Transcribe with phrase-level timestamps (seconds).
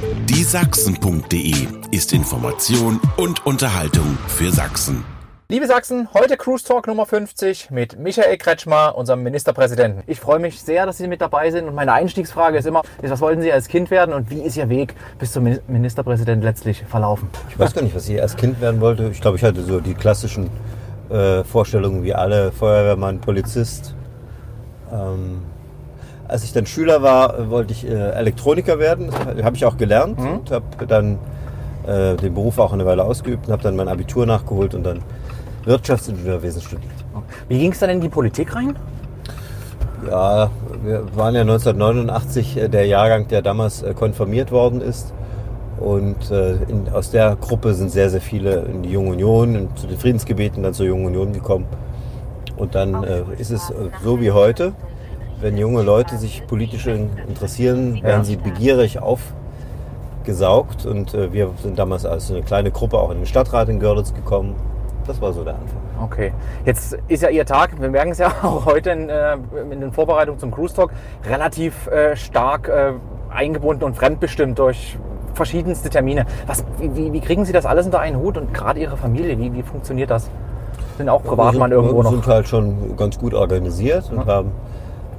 [0.00, 1.52] Die Sachsen.de
[1.90, 5.04] ist Information und Unterhaltung für Sachsen.
[5.48, 10.04] Liebe Sachsen, heute Cruise Talk Nummer 50 mit Michael Kretschmer, unserem Ministerpräsidenten.
[10.06, 13.20] Ich freue mich sehr, dass Sie mit dabei sind und meine Einstiegsfrage ist immer, was
[13.20, 17.28] wollten Sie als Kind werden und wie ist Ihr Weg bis zum Ministerpräsident letztlich verlaufen?
[17.48, 19.08] Ich weiß gar nicht, was ich als Kind werden wollte.
[19.08, 20.48] Ich glaube, ich hatte so die klassischen
[21.10, 23.96] äh, Vorstellungen wie alle, Feuerwehrmann, Polizist.
[24.92, 25.42] Ähm,
[26.28, 29.10] als ich dann Schüler war, wollte ich äh, Elektroniker werden.
[29.10, 30.26] Das habe ich auch gelernt mhm.
[30.26, 31.18] und habe dann
[31.86, 35.00] äh, den Beruf auch eine Weile ausgeübt und habe dann mein Abitur nachgeholt und dann
[35.64, 36.92] Wirtschaftsingenieurwesen studiert.
[37.48, 38.76] Wie ging es dann in die Politik rein?
[40.08, 40.50] Ja,
[40.84, 45.12] wir waren ja 1989 äh, der Jahrgang, der damals äh, konfirmiert worden ist.
[45.80, 49.86] Und äh, in, aus der Gruppe sind sehr, sehr viele in die Junge Union, zu
[49.86, 51.66] den Friedensgebeten, dann zur Jungen Union gekommen.
[52.56, 53.72] Und dann äh, ist es
[54.02, 54.72] so wie heute
[55.40, 60.86] wenn junge Leute sich politisch interessieren, werden sie begierig aufgesaugt.
[60.86, 64.14] Und äh, wir sind damals als eine kleine Gruppe auch in den Stadtrat in Görlitz
[64.14, 64.54] gekommen.
[65.06, 65.80] Das war so der Anfang.
[66.02, 66.32] Okay.
[66.64, 69.36] Jetzt ist ja Ihr Tag, wir merken es ja auch heute in, äh,
[69.70, 70.90] in den Vorbereitungen zum Cruise Talk,
[71.28, 72.92] relativ äh, stark äh,
[73.30, 74.98] eingebunden und fremdbestimmt durch
[75.34, 76.26] verschiedenste Termine.
[76.46, 79.52] Was, wie, wie, kriegen Sie das alles unter einen Hut und gerade Ihre Familie, wie,
[79.52, 80.28] wie funktioniert das?
[80.96, 82.10] Sind auch Privatmann irgendwo noch?
[82.10, 84.26] Wir sind halt schon ganz gut organisiert und ja.
[84.26, 84.50] haben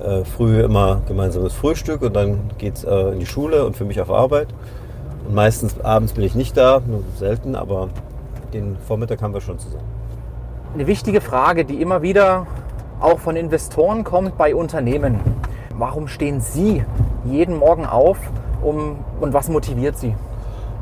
[0.04, 3.86] äh, früh immer gemeinsames Frühstück und dann geht es äh, in die Schule und für
[3.86, 4.48] mich auf Arbeit.
[5.28, 7.90] Und meistens abends bin ich nicht da, nur selten, aber
[8.54, 9.84] den Vormittag haben wir schon zusammen.
[10.74, 12.48] Eine wichtige Frage, die immer wieder
[13.00, 15.20] auch von Investoren kommt bei Unternehmen.
[15.76, 16.84] Warum stehen Sie
[17.26, 18.18] jeden Morgen auf
[18.62, 20.16] um, und was motiviert Sie?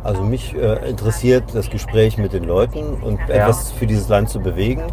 [0.03, 3.35] Also mich äh, interessiert das Gespräch mit den Leuten und ja.
[3.35, 4.83] etwas für dieses Land zu bewegen.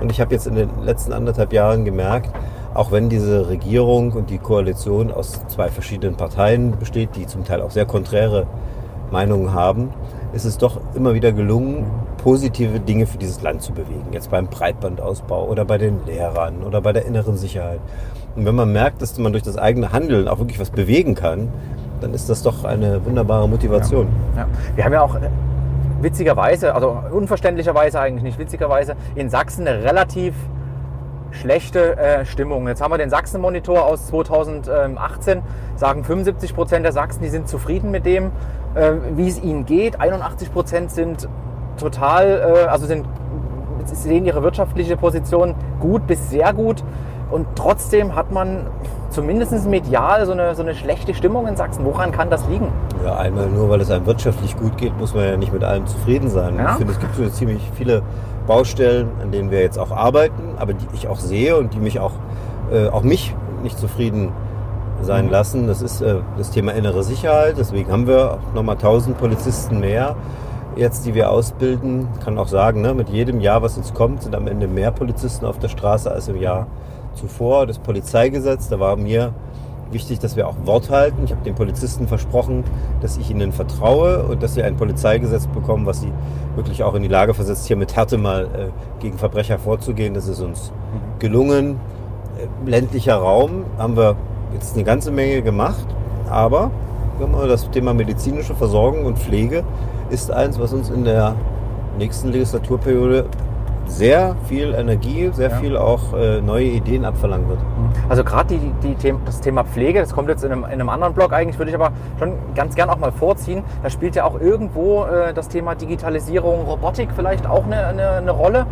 [0.00, 2.30] Und ich habe jetzt in den letzten anderthalb Jahren gemerkt,
[2.74, 7.62] auch wenn diese Regierung und die Koalition aus zwei verschiedenen Parteien besteht, die zum Teil
[7.62, 8.46] auch sehr konträre
[9.12, 9.90] Meinungen haben,
[10.32, 11.86] ist es doch immer wieder gelungen,
[12.18, 14.06] positive Dinge für dieses Land zu bewegen.
[14.12, 17.78] Jetzt beim Breitbandausbau oder bei den Lehrern oder bei der inneren Sicherheit.
[18.34, 21.48] Und wenn man merkt, dass man durch das eigene Handeln auch wirklich was bewegen kann,
[22.00, 24.08] dann ist das doch eine wunderbare Motivation.
[24.34, 24.42] Ja.
[24.42, 24.48] Ja.
[24.74, 25.28] Wir haben ja auch äh,
[26.00, 30.34] witzigerweise, also unverständlicherweise eigentlich nicht witzigerweise, in Sachsen eine relativ
[31.34, 32.66] schlechte äh, Stimmung.
[32.68, 35.42] Jetzt haben wir den Sachsen-Monitor aus 2018,
[35.76, 38.30] sagen 75 Prozent der Sachsen, die sind zufrieden mit dem,
[38.74, 40.00] äh, wie es ihnen geht.
[40.00, 41.28] 81 Prozent sind
[41.78, 43.06] total, äh, also sind,
[43.84, 46.82] sehen ihre wirtschaftliche Position gut bis sehr gut.
[47.30, 48.66] Und trotzdem hat man
[49.10, 51.84] zumindest medial so eine, so eine schlechte Stimmung in Sachsen.
[51.84, 52.68] Woran kann das liegen?
[53.04, 55.86] Ja, einmal nur, weil es einem wirtschaftlich gut geht, muss man ja nicht mit allem
[55.86, 56.56] zufrieden sein.
[56.56, 56.72] Ja?
[56.72, 58.02] Ich finde, es gibt so ziemlich viele
[58.46, 62.00] Baustellen, an denen wir jetzt auch arbeiten, aber die ich auch sehe und die mich
[62.00, 62.12] auch,
[62.72, 64.32] äh, auch mich nicht zufrieden
[65.02, 65.30] sein mhm.
[65.30, 65.66] lassen.
[65.66, 67.56] Das ist äh, das Thema innere Sicherheit.
[67.58, 70.16] Deswegen haben wir nochmal 1000 Polizisten mehr
[70.76, 72.08] jetzt, die wir ausbilden.
[72.18, 74.90] Ich kann auch sagen, ne, mit jedem Jahr, was jetzt kommt, sind am Ende mehr
[74.90, 76.66] Polizisten auf der Straße als im Jahr
[77.14, 77.66] zuvor.
[77.66, 79.32] Das Polizeigesetz, da war mir
[79.90, 81.22] wichtig, dass wir auch Wort halten.
[81.24, 82.64] Ich habe den Polizisten versprochen,
[83.00, 86.12] dass ich ihnen vertraue und dass sie ein Polizeigesetz bekommen, was sie
[86.56, 88.48] wirklich auch in die Lage versetzt, hier mit Härte mal äh,
[89.00, 90.14] gegen Verbrecher vorzugehen.
[90.14, 90.72] Das ist uns
[91.18, 91.80] gelungen.
[92.38, 94.16] Äh, ländlicher Raum haben wir
[94.52, 95.86] jetzt eine ganze Menge gemacht,
[96.28, 96.70] aber
[97.46, 99.62] das Thema medizinische Versorgung und Pflege
[100.10, 101.36] ist eins, was uns in der
[101.98, 103.26] nächsten Legislaturperiode
[103.86, 105.56] sehr viel Energie, sehr ja.
[105.56, 107.58] viel auch äh, neue Ideen abverlangen wird.
[108.08, 110.88] Also gerade die, die, die, das Thema Pflege, das kommt jetzt in einem, in einem
[110.88, 113.62] anderen Blog eigentlich, würde ich aber schon ganz gern auch mal vorziehen.
[113.82, 118.30] Da spielt ja auch irgendwo äh, das Thema Digitalisierung, Robotik vielleicht auch eine, eine, eine
[118.30, 118.66] Rolle.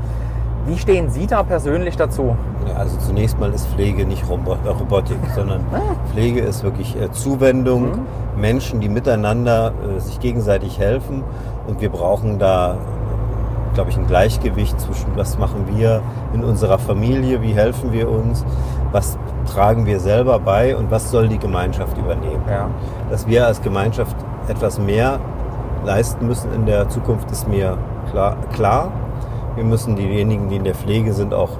[0.67, 2.37] Wie stehen Sie da persönlich dazu?
[2.69, 5.81] Ja, also zunächst mal ist Pflege nicht äh, Robotik, sondern ah.
[6.13, 8.41] Pflege ist wirklich äh, Zuwendung, mhm.
[8.41, 11.25] Menschen, die miteinander äh, sich gegenseitig helfen.
[11.67, 12.77] Und wir brauchen da
[13.75, 16.03] glaube ich, ein Gleichgewicht zwischen, was machen wir
[16.35, 18.45] in unserer Familie, wie helfen wir uns,
[18.93, 19.19] was
[19.53, 22.43] tragen wir selber bei und was soll die Gemeinschaft übernehmen.
[22.49, 22.71] Ja.
[23.11, 24.17] Dass wir als Gemeinschaft
[24.49, 25.19] etwas mehr
[25.85, 27.79] leisten müssen in der Zukunft, ist mir
[28.11, 28.37] klar.
[28.53, 28.93] klar.
[29.55, 31.51] Wir müssen diejenigen, die in der Pflege sind, auch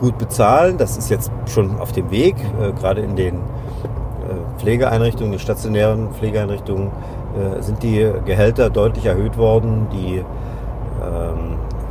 [0.00, 0.78] gut bezahlen.
[0.78, 3.40] Das ist jetzt schon auf dem Weg, äh, gerade in den äh,
[4.58, 9.86] Pflegeeinrichtungen, den stationären Pflegeeinrichtungen äh, sind die Gehälter deutlich erhöht worden.
[9.92, 10.24] Die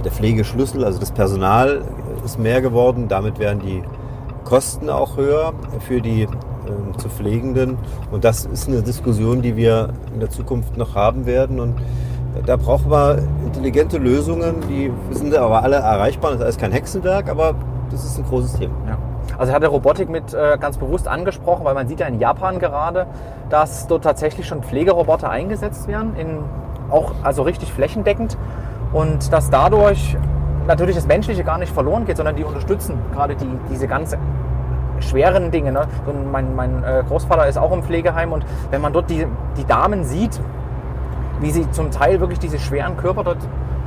[0.04, 1.84] der Pflegeschlüssel, also das Personal
[2.25, 3.08] ist mehr geworden.
[3.08, 3.84] Damit werden die
[4.44, 7.78] Kosten auch höher für die äh, zu Pflegenden.
[8.12, 11.60] Und das ist eine Diskussion, die wir in der Zukunft noch haben werden.
[11.60, 11.75] Und
[12.46, 16.31] da brauchen wir intelligente Lösungen, die sind aber alle erreichbar.
[16.31, 17.56] Das ist alles kein Hexenwerk, aber
[17.92, 18.74] das ist ein großes Thema.
[18.88, 18.98] Ja.
[19.38, 22.60] Also ich hatte Robotik mit äh, ganz bewusst angesprochen, weil man sieht ja in Japan
[22.60, 23.07] gerade,
[23.50, 26.40] dass dort tatsächlich schon Pflegeroboter eingesetzt werden, in,
[26.90, 28.38] auch also richtig flächendeckend
[28.94, 30.18] und dass dadurch
[30.68, 34.16] natürlich das Menschliche gar nicht verloren geht, sondern die unterstützen gerade die, diese ganz
[35.00, 35.72] schweren Dinge.
[35.72, 35.88] Ne?
[36.32, 39.26] Mein, mein äh, Großvater ist auch im Pflegeheim und wenn man dort die,
[39.58, 40.40] die Damen sieht,
[41.40, 43.40] wie sie zum Teil wirklich diese schweren Körper dort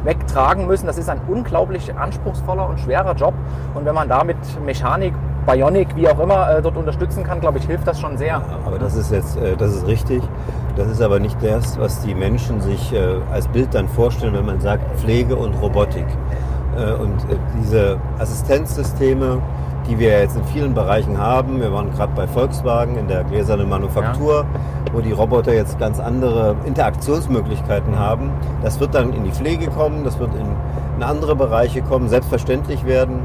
[0.03, 3.35] wegtragen müssen, das ist ein unglaublich anspruchsvoller und schwerer Job.
[3.75, 5.15] Und wenn man da mit Mechanik,
[5.47, 8.43] Bionik, wie auch immer, äh, dort unterstützen kann, glaube ich, hilft das schon sehr.
[8.67, 10.23] Aber das ist jetzt, äh, das ist richtig.
[10.76, 14.47] Das ist aber nicht das, was die Menschen sich äh, als Bild dann vorstellen, wenn
[14.47, 16.06] man sagt Pflege und Robotik.
[17.00, 17.25] Und
[17.62, 19.41] diese Assistenzsysteme,
[19.88, 21.61] die wir jetzt in vielen Bereichen haben.
[21.61, 24.93] Wir waren gerade bei Volkswagen in der gläsernen Manufaktur, ja.
[24.93, 28.31] wo die Roboter jetzt ganz andere Interaktionsmöglichkeiten haben.
[28.62, 30.47] Das wird dann in die Pflege kommen, das wird in,
[30.97, 33.20] in andere Bereiche kommen, selbstverständlich werden.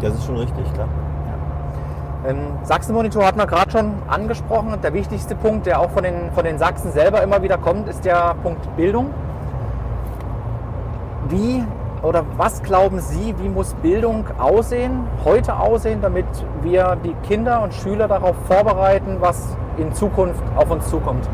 [0.00, 0.88] Das ist schon richtig, klar.
[2.28, 4.78] Ähm, Sachsen-Monitor hat man gerade schon angesprochen.
[4.82, 8.04] Der wichtigste Punkt, der auch von den, von den Sachsen selber immer wieder kommt, ist
[8.04, 9.10] der Punkt Bildung.
[11.28, 11.64] Wie
[12.02, 16.26] oder was glauben Sie, wie muss Bildung aussehen, heute aussehen, damit
[16.62, 21.28] wir die Kinder und Schüler darauf vorbereiten, was in Zukunft auf uns zukommt?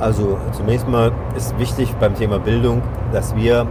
[0.00, 2.82] Also zunächst mal ist wichtig beim Thema Bildung,
[3.12, 3.66] dass wir äh,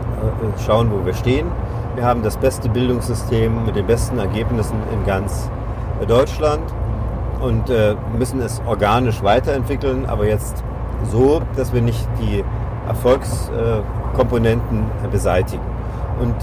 [0.66, 1.48] schauen, wo wir stehen.
[1.95, 5.50] Wir haben das beste Bildungssystem mit den besten Ergebnissen in ganz
[6.05, 6.63] Deutschland
[7.41, 10.63] und äh, müssen es organisch weiterentwickeln, aber jetzt
[11.11, 12.43] so, dass wir nicht die
[12.87, 15.63] Erfolgskomponenten beseitigen.
[16.19, 16.35] Und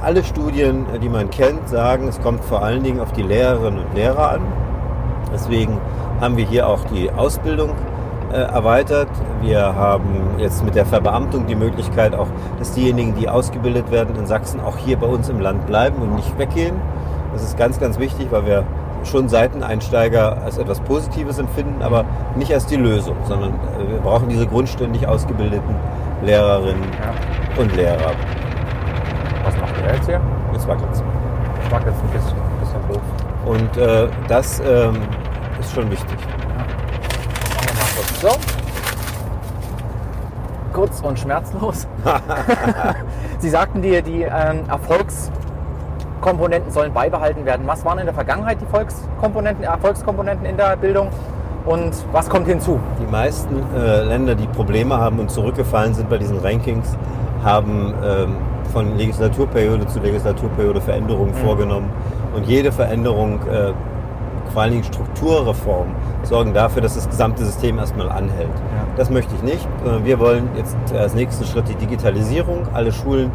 [0.00, 3.94] alle Studien, die man kennt, sagen, es kommt vor allen Dingen auf die Lehrerinnen und
[3.94, 4.40] Lehrer an.
[5.32, 5.78] Deswegen
[6.20, 7.70] haben wir hier auch die Ausbildung
[8.32, 9.08] äh, erweitert.
[9.42, 12.28] Wir haben jetzt mit der Verbeamtung die Möglichkeit auch,
[12.58, 16.14] dass diejenigen, die ausgebildet werden in Sachsen, auch hier bei uns im Land bleiben und
[16.14, 16.76] nicht weggehen.
[17.32, 18.64] Das ist ganz, ganz wichtig, weil wir
[19.08, 22.04] schon Seiteneinsteiger als etwas Positives empfinden, aber
[22.36, 25.74] nicht als die Lösung, sondern äh, wir brauchen diese grundständig ausgebildeten
[26.22, 27.60] Lehrerinnen ja.
[27.60, 28.12] und Lehrer.
[29.44, 30.20] Was macht ihr jetzt hier?
[30.52, 31.02] Jetzt wackelt es.
[31.62, 33.02] Jetzt wackelt es ein bisschen, ein bisschen doof.
[33.46, 34.96] Und äh, das ähm,
[35.60, 36.18] ist schon wichtig.
[38.22, 38.28] Ja.
[38.28, 38.36] So.
[40.72, 41.86] Kurz und schmerzlos.
[43.38, 44.64] Sie sagten dir, die ähm,
[46.28, 47.66] Erfolgskomponenten sollen beibehalten werden.
[47.66, 51.08] Was waren in der Vergangenheit die Volkskomponenten, Erfolgskomponenten in der Bildung?
[51.64, 52.78] Und was kommt hinzu?
[53.00, 56.96] Die meisten äh, Länder, die Probleme haben und zurückgefallen sind bei diesen Rankings,
[57.42, 58.36] haben ähm,
[58.72, 61.46] von Legislaturperiode zu Legislaturperiode Veränderungen mhm.
[61.46, 61.90] vorgenommen.
[62.34, 63.72] Und jede Veränderung, äh,
[64.52, 65.94] vor allen Dingen Strukturreformen,
[66.24, 68.48] sorgen dafür, dass das gesamte System erstmal anhält.
[68.48, 68.86] Ja.
[68.96, 69.66] Das möchte ich nicht.
[70.04, 72.66] Wir wollen jetzt als nächsten Schritt die Digitalisierung.
[72.72, 73.30] Alle Schulen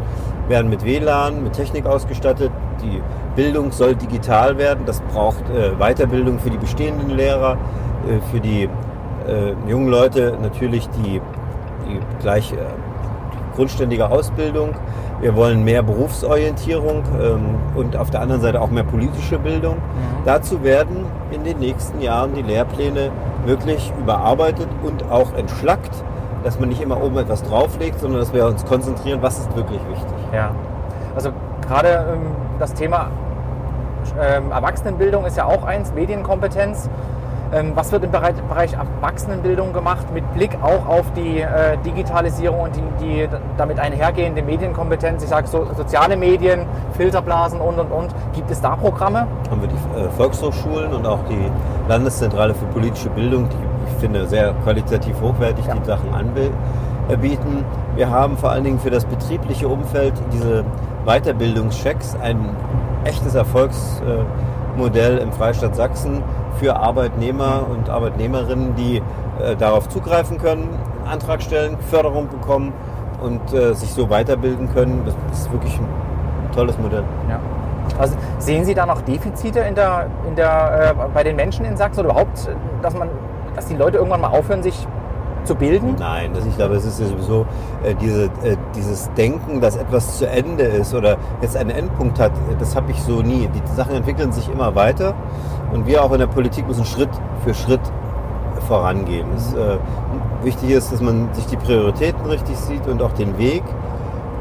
[0.48, 2.50] werden mit WLAN, mit Technik ausgestattet.
[2.84, 3.02] Die
[3.34, 4.84] Bildung soll digital werden.
[4.86, 7.56] Das braucht äh, Weiterbildung für die bestehenden Lehrer,
[8.06, 8.68] äh, für die
[9.26, 11.20] äh, jungen Leute natürlich die,
[11.88, 12.56] die gleich äh,
[13.54, 14.74] grundständige Ausbildung.
[15.20, 17.40] Wir wollen mehr Berufsorientierung ähm,
[17.74, 19.76] und auf der anderen Seite auch mehr politische Bildung.
[19.76, 20.24] Mhm.
[20.26, 23.10] Dazu werden in den nächsten Jahren die Lehrpläne
[23.46, 25.92] wirklich überarbeitet und auch entschlackt,
[26.42, 29.80] dass man nicht immer oben etwas drauflegt, sondern dass wir uns konzentrieren, was ist wirklich
[29.88, 30.18] wichtig.
[30.32, 30.50] Ja,
[31.14, 31.30] also
[31.66, 32.20] gerade ähm,
[32.58, 33.08] das Thema
[34.20, 36.88] ähm, Erwachsenenbildung ist ja auch eins, Medienkompetenz.
[37.52, 42.76] Ähm, was wird im Bereich, Erwachsenenbildung gemacht mit Blick auch auf die äh, Digitalisierung und
[42.76, 45.22] die, die, damit einhergehende Medienkompetenz?
[45.22, 48.14] Ich sage so, soziale Medien, Filterblasen und und und.
[48.32, 49.26] Gibt es da Programme?
[49.50, 51.50] Haben wir die äh, Volkshochschulen und auch die
[51.88, 55.74] Landeszentrale für politische Bildung, die ich finde sehr qualitativ hochwertig ja.
[55.74, 57.64] die Sachen anbieten.
[57.94, 60.64] Wir haben vor allen Dingen für das betriebliche Umfeld diese
[61.04, 62.38] Weiterbildungschecks, ein
[63.04, 66.22] echtes Erfolgsmodell im Freistaat Sachsen
[66.58, 69.02] für Arbeitnehmer und Arbeitnehmerinnen, die
[69.42, 70.68] äh, darauf zugreifen können,
[71.04, 72.72] einen Antrag stellen, Förderung bekommen
[73.20, 75.02] und äh, sich so weiterbilden können.
[75.04, 77.04] Das ist wirklich ein tolles Modell.
[77.28, 77.40] Ja.
[77.98, 81.76] Also sehen Sie da noch Defizite in der, in der, äh, bei den Menschen in
[81.76, 82.48] Sachsen oder überhaupt,
[82.82, 83.08] dass, man,
[83.54, 84.86] dass die Leute irgendwann mal aufhören, sich
[85.44, 85.96] zu bilden?
[85.98, 87.46] Nein, das, ich glaube, es ist ja sowieso
[87.82, 92.32] äh, diese, äh, dieses Denken, dass etwas zu Ende ist oder jetzt einen Endpunkt hat,
[92.58, 93.48] das habe ich so nie.
[93.48, 95.14] Die Sachen entwickeln sich immer weiter
[95.72, 97.10] und wir auch in der Politik müssen Schritt
[97.44, 97.80] für Schritt
[98.66, 99.26] vorangehen.
[99.36, 99.78] Es, äh,
[100.42, 103.62] wichtig ist, dass man sich die Prioritäten richtig sieht und auch den Weg.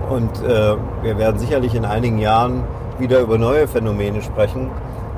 [0.09, 2.63] Und äh, wir werden sicherlich in einigen Jahren
[2.99, 4.69] wieder über neue Phänomene sprechen.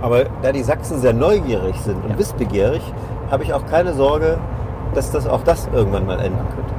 [0.01, 2.82] Aber da die Sachsen sehr neugierig sind und wissbegierig,
[3.32, 4.38] habe ich auch keine Sorge,
[4.96, 6.74] dass das auch das irgendwann mal ändern könnte.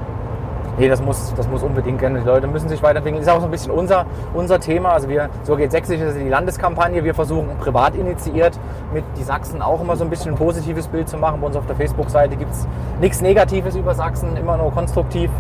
[0.79, 2.15] Nee, das muss, das muss unbedingt gehen.
[2.15, 3.23] Die Leute müssen sich weiterentwickeln.
[3.25, 4.05] Das ist auch so ein bisschen unser,
[4.35, 4.91] unser Thema.
[4.91, 7.03] Also wir, so geht Sächsisch, das ist die Landeskampagne.
[7.03, 8.59] Wir versuchen privat initiiert
[8.93, 11.41] mit die Sachsen auch immer so ein bisschen ein positives Bild zu machen.
[11.41, 12.69] Bei uns auf der Facebook-Seite gibt es
[13.01, 15.31] nichts Negatives über Sachsen, immer nur konstruktiv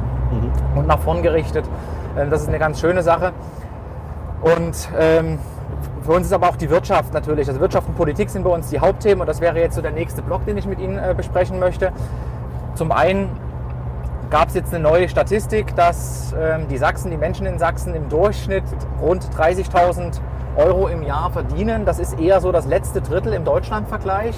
[0.74, 1.66] und nach vorn gerichtet.
[2.18, 3.32] Ähm, Das ist eine ganz schöne Sache.
[4.40, 5.38] Und ähm,
[6.02, 7.46] für uns ist aber auch die Wirtschaft natürlich.
[7.48, 9.92] Also Wirtschaft und Politik sind bei uns die Hauptthemen und das wäre jetzt so der
[9.92, 11.92] nächste Block, den ich mit Ihnen äh, besprechen möchte.
[12.76, 13.30] Zum einen
[14.28, 18.10] gab es jetzt eine neue Statistik, dass ähm, die Sachsen, die Menschen in Sachsen im
[18.10, 18.64] Durchschnitt
[19.00, 20.20] rund 30.000
[20.56, 21.86] Euro im Jahr verdienen.
[21.86, 24.34] Das ist eher so das letzte Drittel im Deutschlandvergleich.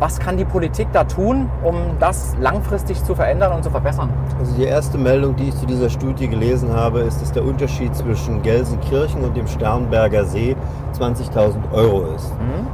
[0.00, 4.08] Was kann die Politik da tun, um das langfristig zu verändern und zu verbessern?
[4.38, 7.94] Also die erste Meldung, die ich zu dieser Studie gelesen habe, ist, dass der Unterschied
[7.94, 10.56] zwischen Gelsenkirchen und dem Sternberger See
[10.98, 12.32] 20.000 Euro ist.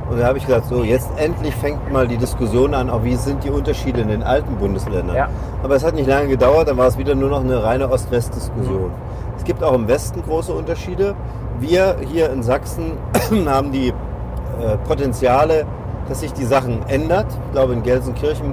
[0.08, 3.16] Und da habe ich gedacht, so jetzt endlich fängt mal die Diskussion an, auch wie
[3.16, 5.16] sind die Unterschiede in den alten Bundesländern.
[5.16, 5.28] Ja.
[5.64, 8.92] Aber es hat nicht lange gedauert, dann war es wieder nur noch eine reine Ost-West-Diskussion.
[9.36, 11.16] Es gibt auch im Westen große Unterschiede.
[11.58, 12.92] Wir hier in Sachsen
[13.46, 15.66] haben die äh, Potenziale,
[16.08, 17.26] dass sich die Sachen ändert.
[17.46, 18.52] Ich glaube, in Gelsenkirchen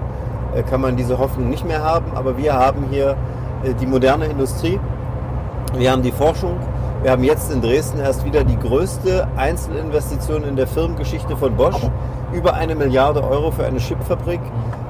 [0.56, 3.16] äh, kann man diese Hoffnung nicht mehr haben, aber wir haben hier
[3.64, 4.80] äh, die moderne Industrie,
[5.78, 6.58] wir haben die Forschung,
[7.02, 11.82] wir haben jetzt in Dresden erst wieder die größte Einzelinvestition in der Firmengeschichte von Bosch,
[12.32, 14.40] über eine Milliarde Euro für eine Chipfabrik.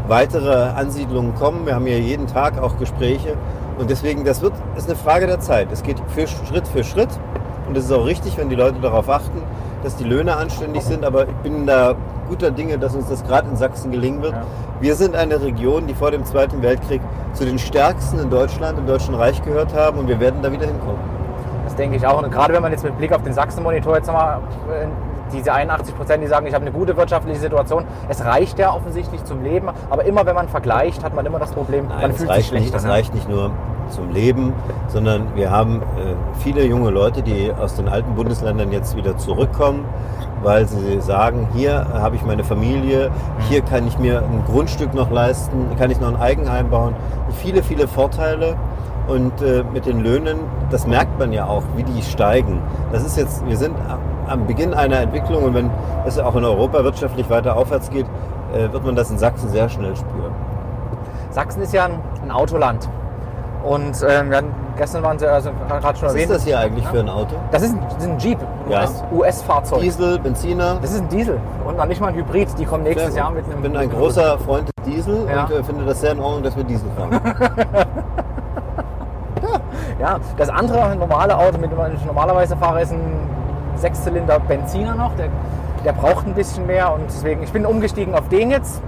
[0.08, 3.36] Weitere Ansiedlungen kommen, wir haben hier jeden Tag auch Gespräche.
[3.80, 5.70] Und deswegen, das wird, ist eine Frage der Zeit.
[5.72, 7.10] Es geht für Schritt für Schritt.
[7.68, 9.42] Und es ist auch richtig, wenn die Leute darauf achten,
[9.84, 11.96] dass die Löhne anständig sind, aber ich bin da
[12.34, 14.34] guter Dinge, dass uns das gerade in Sachsen gelingen wird.
[14.34, 14.42] Ja.
[14.80, 17.00] Wir sind eine Region, die vor dem Zweiten Weltkrieg
[17.34, 20.66] zu den stärksten in Deutschland, im Deutschen Reich gehört haben und wir werden da wieder
[20.66, 20.98] hinkommen.
[21.66, 22.24] Das denke ich auch.
[22.24, 24.88] Und gerade wenn man jetzt mit Blick auf den Sachsen-Monitor jetzt nochmal äh,
[25.32, 29.24] diese 81 Prozent, die sagen, ich habe eine gute wirtschaftliche Situation, es reicht ja offensichtlich
[29.26, 29.70] zum Leben.
[29.92, 32.66] Aber immer wenn man vergleicht, hat man immer das Problem, Nein, man fühlt sich schlechter.
[32.66, 32.90] nicht, es ne?
[32.90, 33.52] reicht nicht nur
[33.90, 34.54] zum Leben,
[34.88, 39.86] sondern wir haben äh, viele junge Leute, die aus den alten Bundesländern jetzt wieder zurückkommen,
[40.44, 43.10] weil sie sagen, hier habe ich meine Familie,
[43.50, 46.94] hier kann ich mir ein Grundstück noch leisten, kann ich noch ein Eigenheim bauen.
[47.42, 48.56] Viele, viele Vorteile.
[49.06, 50.38] Und äh, mit den Löhnen,
[50.70, 52.62] das merkt man ja auch, wie die steigen.
[52.94, 53.76] Das ist jetzt, wir sind
[54.28, 55.70] am- Beginn einer Entwicklung und wenn
[56.06, 58.06] es auch in Europa wirtschaftlich weiter aufwärts geht,
[58.54, 60.32] äh, wird man das in Sachsen sehr schnell spüren.
[61.32, 61.90] Sachsen ist ja
[62.24, 62.88] ein Autoland.
[63.64, 66.30] Und ähm, hatten, gestern waren Sie also gerade schon Was erwähnt.
[66.32, 67.36] ist das hier eigentlich für ein Auto?
[67.52, 68.40] Das ist ein, das ist ein Jeep,
[68.70, 68.82] Ja.
[68.82, 69.80] US US-Fahrzeug.
[69.82, 70.78] Diesel, Benziner.
[70.82, 72.50] das ist ein Diesel und noch nicht mal ein Hybrid.
[72.60, 73.56] Die kommen nächstes Jahr mit einem.
[73.58, 75.46] Ich bin ein großer Freund des Diesel Ja.
[75.46, 77.22] und äh, finde das sehr in Ordnung, dass wir Diesel fahren.
[80.00, 83.00] Ja, das andere normale Auto, mit dem ich normalerweise fahre, ist ein
[83.76, 85.16] Sechszylinder Benziner noch.
[85.16, 85.28] Der,
[85.86, 88.82] der braucht ein bisschen mehr und deswegen, ich bin umgestiegen auf den jetzt.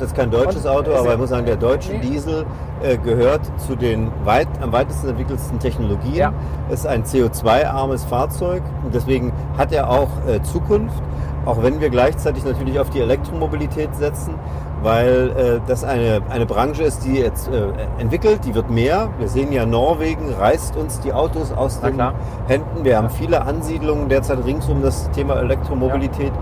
[0.00, 1.98] Das ist jetzt kein deutsches Auto, aber ich muss sagen, der deutsche.
[1.98, 2.46] Diesel
[2.82, 6.14] äh, gehört zu den weit, am weitesten entwickelsten Technologien.
[6.14, 6.32] Ja.
[6.70, 11.02] Es ist ein CO2-armes Fahrzeug und deswegen hat er auch äh, Zukunft,
[11.44, 14.36] auch wenn wir gleichzeitig natürlich auf die Elektromobilität setzen,
[14.82, 17.64] weil äh, das eine, eine Branche ist, die jetzt äh,
[17.98, 19.10] entwickelt, die wird mehr.
[19.18, 22.00] Wir sehen ja, Norwegen reißt uns die Autos aus den.
[22.46, 22.84] Händen.
[22.84, 26.32] Wir haben viele Ansiedlungen derzeit rings um das Thema Elektromobilität.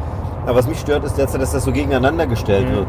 [0.47, 2.77] Aber was mich stört, ist derzeit, dass das so gegeneinander gestellt Mhm.
[2.77, 2.87] wird.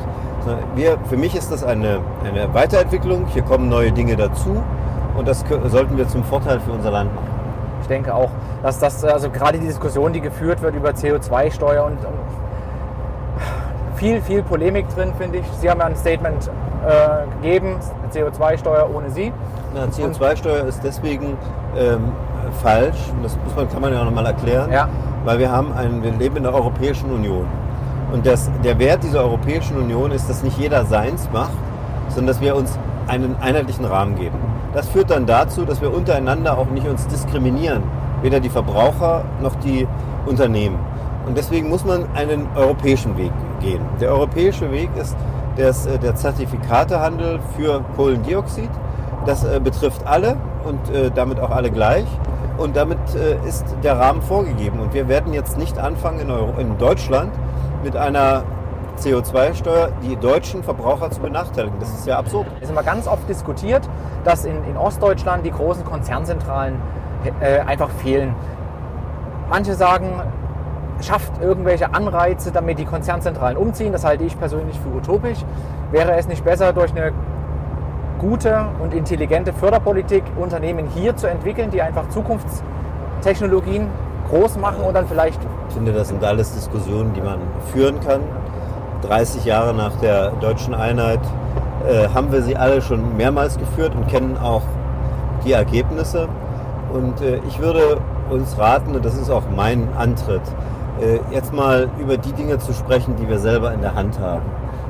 [0.76, 3.26] Wir, für mich ist das eine, eine Weiterentwicklung.
[3.28, 4.62] Hier kommen neue Dinge dazu.
[5.18, 7.28] Und das sollten wir zum Vorteil für unser Land machen.
[7.82, 8.30] Ich denke auch,
[8.64, 12.20] dass das, also gerade die Diskussion, die geführt wird über CO2-Steuer und, und
[13.96, 15.46] viel, viel Polemik drin, finde ich.
[15.60, 16.50] Sie haben ja ein Statement
[16.88, 17.76] äh, gegeben,
[18.14, 19.34] CO2-Steuer ohne Sie.
[19.74, 21.38] Na, CO2-Steuer ist deswegen
[21.78, 22.12] ähm,
[22.64, 22.98] falsch.
[23.22, 24.72] Das muss man, kann man ja auch nochmal erklären.
[24.72, 24.88] Ja.
[25.26, 27.46] Weil wir haben einen, wir leben in der Europäischen Union.
[28.12, 31.52] Und das, der Wert dieser Europäischen Union ist, dass nicht jeder seins macht,
[32.10, 34.38] sondern dass wir uns einen einheitlichen Rahmen geben.
[34.74, 37.84] Das führt dann dazu, dass wir untereinander auch nicht uns diskriminieren.
[38.22, 39.88] Weder die Verbraucher noch die
[40.26, 40.78] Unternehmen.
[41.26, 43.82] Und deswegen muss man einen europäischen Weg gehen.
[44.00, 45.16] Der europäische Weg ist
[45.58, 48.70] des, äh, der Zertifikatehandel für Kohlendioxid.
[49.26, 52.06] Das äh, betrifft alle und äh, damit auch alle gleich.
[52.58, 54.80] Und damit äh, ist der Rahmen vorgegeben.
[54.80, 57.32] Und wir werden jetzt nicht anfangen in, Euro, in Deutschland
[57.84, 58.44] mit einer
[59.00, 61.80] CO2-Steuer die deutschen Verbraucher zu benachteiligen.
[61.80, 62.48] Das ist ja absurd.
[62.58, 63.88] Es ist immer ganz oft diskutiert,
[64.24, 66.76] dass in, in Ostdeutschland die großen Konzernzentralen
[67.40, 68.36] äh, einfach fehlen.
[69.50, 70.22] Manche sagen,
[71.02, 73.94] schafft irgendwelche Anreize, damit die Konzernzentralen umziehen.
[73.94, 75.40] Das halte ich persönlich für utopisch.
[75.92, 77.14] Wäre es nicht besser, durch eine
[78.20, 83.88] gute und intelligente Förderpolitik Unternehmen hier zu entwickeln, die einfach Zukunftstechnologien
[84.30, 87.40] groß machen und dann vielleicht Ich finde, das sind alles Diskussionen, die man
[87.72, 88.22] führen kann.
[89.02, 91.22] 30 Jahre nach der deutschen Einheit
[91.88, 94.64] äh, haben wir sie alle schon mehrmals geführt und kennen auch
[95.46, 96.28] die Ergebnisse.
[96.94, 97.98] Und äh, ich würde
[98.30, 100.42] uns raten, und das ist auch mein Antritt,
[101.02, 104.46] äh, jetzt mal über die Dinge zu sprechen, die wir selber in der Hand haben.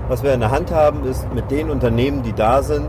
[0.08, 2.88] Was wir in der Hand haben, ist mit den Unternehmen, die da sind,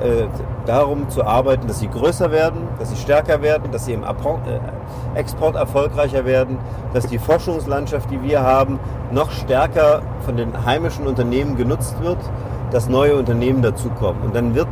[0.00, 0.26] äh,
[0.66, 5.18] darum zu arbeiten, dass sie größer werden, dass sie stärker werden, dass sie im äh,
[5.18, 6.58] Export erfolgreicher werden,
[6.92, 8.78] dass die Forschungslandschaft, die wir haben,
[9.10, 12.18] noch stärker von den heimischen Unternehmen genutzt wird,
[12.70, 14.22] dass neue Unternehmen dazukommen.
[14.22, 14.68] Und dann wird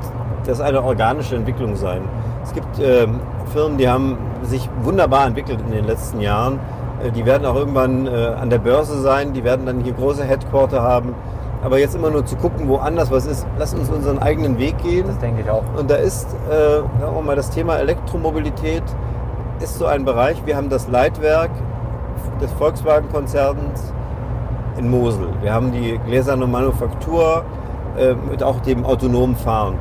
[0.46, 2.02] das eine organische Entwicklung sein.
[2.42, 3.06] Es gibt äh,
[3.52, 6.58] Firmen, die haben sich wunderbar entwickelt in den letzten Jahren.
[7.02, 10.24] Äh, die werden auch irgendwann äh, an der Börse sein, die werden dann hier große
[10.24, 11.14] Headquarter haben.
[11.62, 15.06] Aber jetzt immer nur zu gucken, woanders was ist, lass uns unseren eigenen Weg gehen.
[15.08, 15.64] Das denke ich auch.
[15.76, 18.84] Und da ist, äh, sagen mal, das Thema Elektromobilität
[19.60, 20.44] ist so ein Bereich.
[20.46, 21.50] Wir haben das Leitwerk
[22.40, 23.92] des Volkswagen-Konzerns
[24.78, 25.28] in Mosel.
[25.42, 27.44] Wir haben die gläserne Manufaktur
[27.98, 29.74] äh, mit auch dem autonomen Fahren.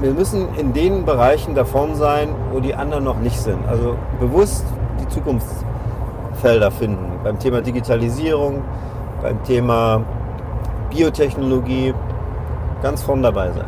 [0.00, 3.66] Wir müssen in den Bereichen da vorn sein, wo die anderen noch nicht sind.
[3.66, 4.66] Also bewusst
[5.00, 7.12] die Zukunftsfelder finden.
[7.22, 8.62] Beim Thema Digitalisierung,
[9.22, 10.02] beim Thema
[10.94, 11.92] Biotechnologie
[12.82, 13.64] ganz vorn dabei sein.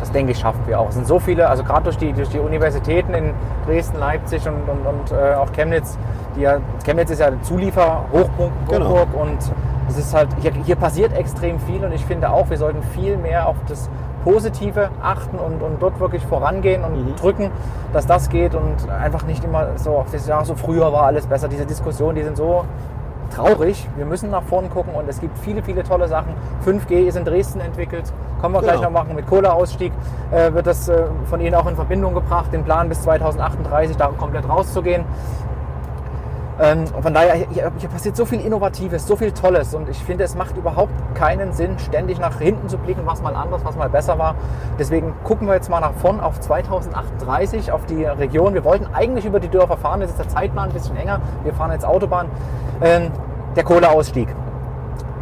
[0.00, 0.88] Das denke ich, schaffen wir auch.
[0.88, 3.34] Es sind so viele, also gerade durch die, durch die Universitäten in
[3.66, 5.98] Dresden, Leipzig und, und, und äh, auch Chemnitz.
[6.36, 9.06] Die ja, Chemnitz ist ja Zulieferhochburg Genau.
[9.20, 9.38] und
[9.88, 13.16] es ist halt, hier, hier passiert extrem viel und ich finde auch, wir sollten viel
[13.16, 13.88] mehr auf das
[14.22, 17.16] Positive achten und, und dort wirklich vorangehen und Mhm.
[17.16, 17.50] drücken,
[17.92, 21.48] dass das geht und einfach nicht immer so, ja, so früher war alles besser.
[21.48, 22.64] Diese Diskussionen, die sind so
[23.30, 23.88] traurig.
[23.96, 26.34] Wir müssen nach vorn gucken und es gibt viele, viele tolle Sachen.
[26.64, 28.12] 5G ist in Dresden entwickelt.
[28.40, 28.90] Kommen wir gleich Genau.
[28.90, 29.14] noch machen.
[29.14, 29.92] Mit Kohleausstieg
[30.30, 34.08] äh, wird das äh, von Ihnen auch in Verbindung gebracht, den Plan bis 2038 da
[34.08, 35.04] komplett rauszugehen.
[36.60, 40.24] Ähm, und von daher, hier, passiert so viel Innovatives, so viel Tolles und ich finde,
[40.24, 43.88] es macht überhaupt keinen Sinn, ständig nach hinten zu blicken, was mal anders, was mal
[43.88, 44.34] besser war.
[44.78, 48.54] Deswegen gucken wir jetzt mal nach vorn auf 2038, auf die Region.
[48.54, 51.20] Wir wollten eigentlich über die Dörfer fahren, jetzt ist der Zeitplan ein bisschen enger.
[51.44, 52.26] Wir fahren jetzt Autobahn.
[52.80, 53.12] Ähm,
[53.54, 54.28] der Kohleausstieg.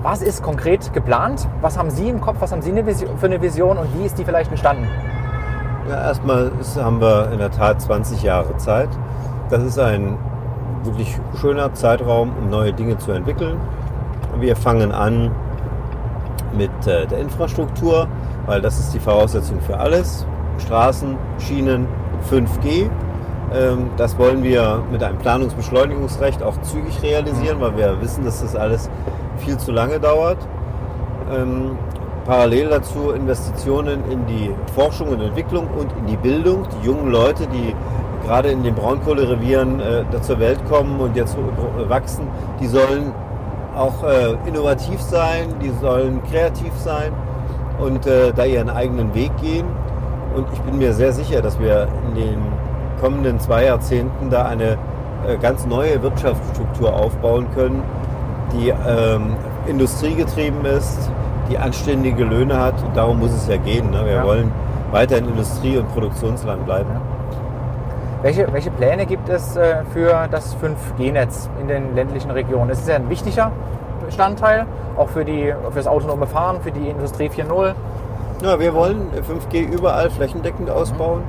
[0.02, 1.48] Was ist konkret geplant?
[1.60, 2.36] Was haben Sie im Kopf?
[2.40, 4.88] Was haben Sie für eine Vision und wie ist die vielleicht entstanden?
[5.88, 8.88] Ja, erstmal haben wir in der Tat 20 Jahre Zeit.
[9.50, 10.18] Das ist ein
[10.86, 13.58] wirklich schöner Zeitraum, um neue Dinge zu entwickeln.
[14.38, 15.30] Wir fangen an
[16.56, 18.08] mit äh, der Infrastruktur,
[18.46, 20.26] weil das ist die Voraussetzung für alles.
[20.58, 21.86] Straßen, Schienen,
[22.30, 22.88] 5G.
[23.54, 28.56] Ähm, das wollen wir mit einem Planungsbeschleunigungsrecht auch zügig realisieren, weil wir wissen, dass das
[28.56, 28.90] alles
[29.38, 30.38] viel zu lange dauert.
[31.30, 31.76] Ähm,
[32.24, 36.66] parallel dazu Investitionen in die Forschung und Entwicklung und in die Bildung.
[36.80, 37.74] Die jungen Leute, die
[38.26, 42.26] gerade in den Braunkohlerevieren äh, zur Welt kommen und jetzt äh, wachsen,
[42.60, 43.12] die sollen
[43.76, 47.12] auch äh, innovativ sein, die sollen kreativ sein
[47.78, 49.66] und äh, da ihren eigenen Weg gehen.
[50.34, 52.38] Und ich bin mir sehr sicher, dass wir in den
[53.00, 54.72] kommenden zwei Jahrzehnten da eine
[55.26, 57.82] äh, ganz neue Wirtschaftsstruktur aufbauen können,
[58.52, 59.36] die ähm,
[59.66, 61.10] industriegetrieben ist,
[61.50, 62.74] die anständige Löhne hat.
[62.82, 63.90] Und darum muss es ja gehen.
[63.90, 64.04] Ne?
[64.04, 64.24] Wir Ja.
[64.24, 64.50] wollen
[64.90, 66.90] weiter in Industrie- und Produktionsland bleiben.
[68.26, 72.68] Welche, welche Pläne gibt es äh, für das 5G-Netz in den ländlichen Regionen?
[72.70, 73.52] Es ist ja ein wichtiger
[74.04, 77.74] Bestandteil, auch für, die, für das autonome Fahren, für die Industrie 4.0.
[78.42, 81.22] Ja, wir wollen 5G überall flächendeckend ausbauen.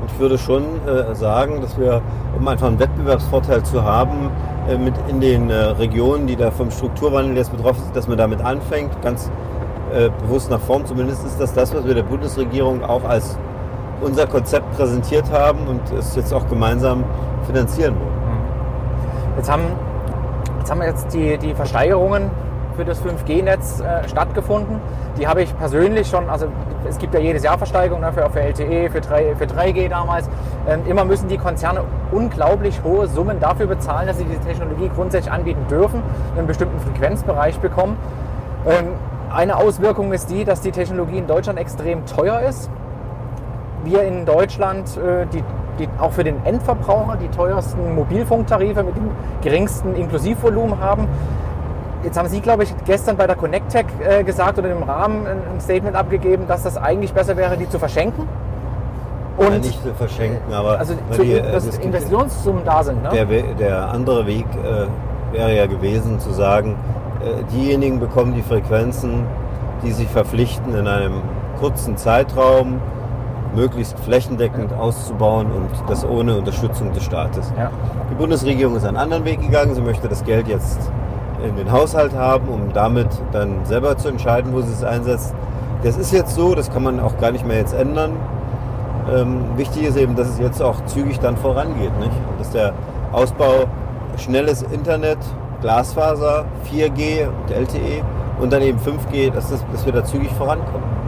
[0.00, 2.02] Und ich würde schon äh, sagen, dass wir,
[2.36, 4.32] um einfach einen Wettbewerbsvorteil zu haben,
[4.68, 8.18] äh, mit in den äh, Regionen, die da vom Strukturwandel jetzt betroffen sind, dass man
[8.18, 9.30] damit anfängt, ganz
[9.94, 10.84] äh, bewusst nach vorn.
[10.84, 13.38] Zumindest ist das das, was wir der Bundesregierung auch als
[14.00, 17.04] unser Konzept präsentiert haben und es jetzt auch gemeinsam
[17.46, 18.20] finanzieren wollen.
[19.36, 19.62] Jetzt haben,
[20.58, 22.30] jetzt haben jetzt die, die Versteigerungen
[22.76, 24.80] für das 5G-Netz äh, stattgefunden.
[25.18, 26.46] Die habe ich persönlich schon, also
[26.88, 30.28] es gibt ja jedes Jahr Versteigerungen ne, für, für LTE, für, 3, für 3G damals.
[30.68, 35.32] Ähm, immer müssen die Konzerne unglaublich hohe Summen dafür bezahlen, dass sie diese Technologie grundsätzlich
[35.32, 36.02] anbieten dürfen,
[36.36, 37.96] einen bestimmten Frequenzbereich bekommen.
[38.66, 38.88] Ähm,
[39.32, 42.70] eine Auswirkung ist die, dass die Technologie in Deutschland extrem teuer ist.
[43.84, 45.42] Wir in Deutschland äh, die,
[45.78, 49.10] die auch für den Endverbraucher die teuersten Mobilfunktarife mit dem
[49.42, 51.08] geringsten Inklusivvolumen haben.
[52.02, 55.60] Jetzt haben Sie, glaube ich, gestern bei der Connectec äh, gesagt oder im Rahmen ein
[55.60, 58.26] Statement abgegeben, dass das eigentlich besser wäre, die zu verschenken.
[59.38, 63.02] Ja, Und nicht zu verschenken, aber also zu, die, äh, dass gibt- Investitionssummen da sind.
[63.02, 63.10] Ne?
[63.12, 64.86] Der, der andere Weg äh,
[65.34, 66.74] wäre ja gewesen zu sagen,
[67.22, 69.24] äh, diejenigen bekommen die Frequenzen,
[69.82, 71.22] die sich verpflichten, in einem
[71.58, 72.80] kurzen Zeitraum
[73.54, 77.52] möglichst flächendeckend auszubauen und das ohne Unterstützung des Staates.
[77.58, 77.70] Ja.
[78.10, 79.74] Die Bundesregierung ist einen anderen Weg gegangen.
[79.74, 80.78] Sie möchte das Geld jetzt
[81.44, 85.34] in den Haushalt haben, um damit dann selber zu entscheiden, wo sie es einsetzt.
[85.82, 88.12] Das ist jetzt so, das kann man auch gar nicht mehr jetzt ändern.
[89.12, 91.96] Ähm, wichtig ist eben, dass es jetzt auch zügig dann vorangeht.
[91.98, 92.12] Nicht?
[92.30, 92.72] Und dass der
[93.12, 93.64] Ausbau
[94.16, 95.18] schnelles Internet,
[95.62, 98.02] Glasfaser, 4G und LTE
[98.40, 100.99] und dann eben 5G, dass, das, dass wir da zügig vorankommen.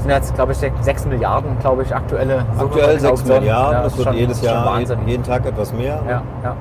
[0.00, 2.42] Das sind jetzt, glaube ich, 6 Milliarden, glaube ich, aktuelle.
[2.58, 3.40] Aktuell 6 Auktionen.
[3.40, 5.98] Milliarden, Ja, das wird schon- jedes Jahr, jeden, jeden Tag etwas mehr.
[6.08, 6.56] Ja, ja.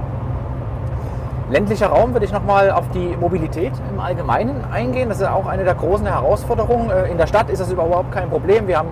[1.50, 5.08] Ländlicher Raum würde ich nochmal auf die Mobilität im Allgemeinen eingehen.
[5.08, 6.90] Das ist auch eine der großen Herausforderungen.
[6.92, 8.68] Äh, In der Stadt ist das überhaupt kein Problem.
[8.68, 8.90] Wir haben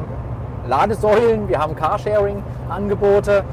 [0.65, 3.43] Ladesäulen, wir haben Carsharing-Angebote.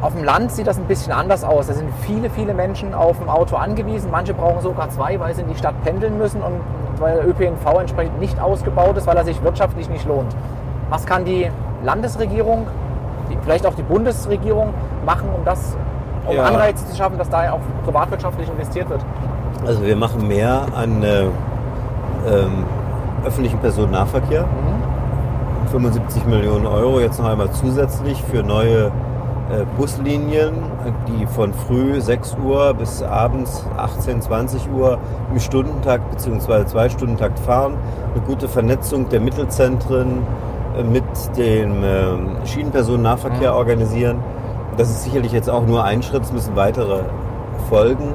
[0.00, 1.66] Auf dem Land sieht das ein bisschen anders aus.
[1.66, 4.10] Da sind viele, viele Menschen auf ein Auto angewiesen.
[4.12, 6.60] Manche brauchen sogar zwei, weil sie in die Stadt pendeln müssen und
[6.98, 10.34] weil der ÖPNV entsprechend nicht ausgebaut ist, weil er sich wirtschaftlich nicht lohnt.
[10.90, 11.50] Was kann die
[11.84, 12.66] Landesregierung,
[13.30, 14.72] die, vielleicht auch die Bundesregierung
[15.04, 15.76] machen, um das,
[16.26, 16.44] um Ja.
[16.44, 19.00] Anreize zu schaffen, dass da auch privatwirtschaftlich investiert wird?
[19.66, 22.64] Also wir machen mehr an äh, ähm,
[23.24, 24.44] öffentlichen Personennahverkehr.
[25.70, 30.52] 75 Millionen Euro jetzt noch einmal zusätzlich für neue äh, Buslinien,
[31.08, 34.98] die von früh 6 Uhr bis abends 18, 20 Uhr
[35.30, 36.66] im Stundentakt bzw.
[36.66, 37.74] Zwei-Stundentakt fahren.
[38.14, 40.26] Eine gute Vernetzung der Mittelzentren
[40.76, 41.04] äh, mit
[41.36, 44.18] dem ähm, Schienenpersonennahverkehr organisieren.
[44.76, 47.00] Das ist sicherlich jetzt auch nur ein Schritt, es müssen weitere
[47.68, 48.14] folgen.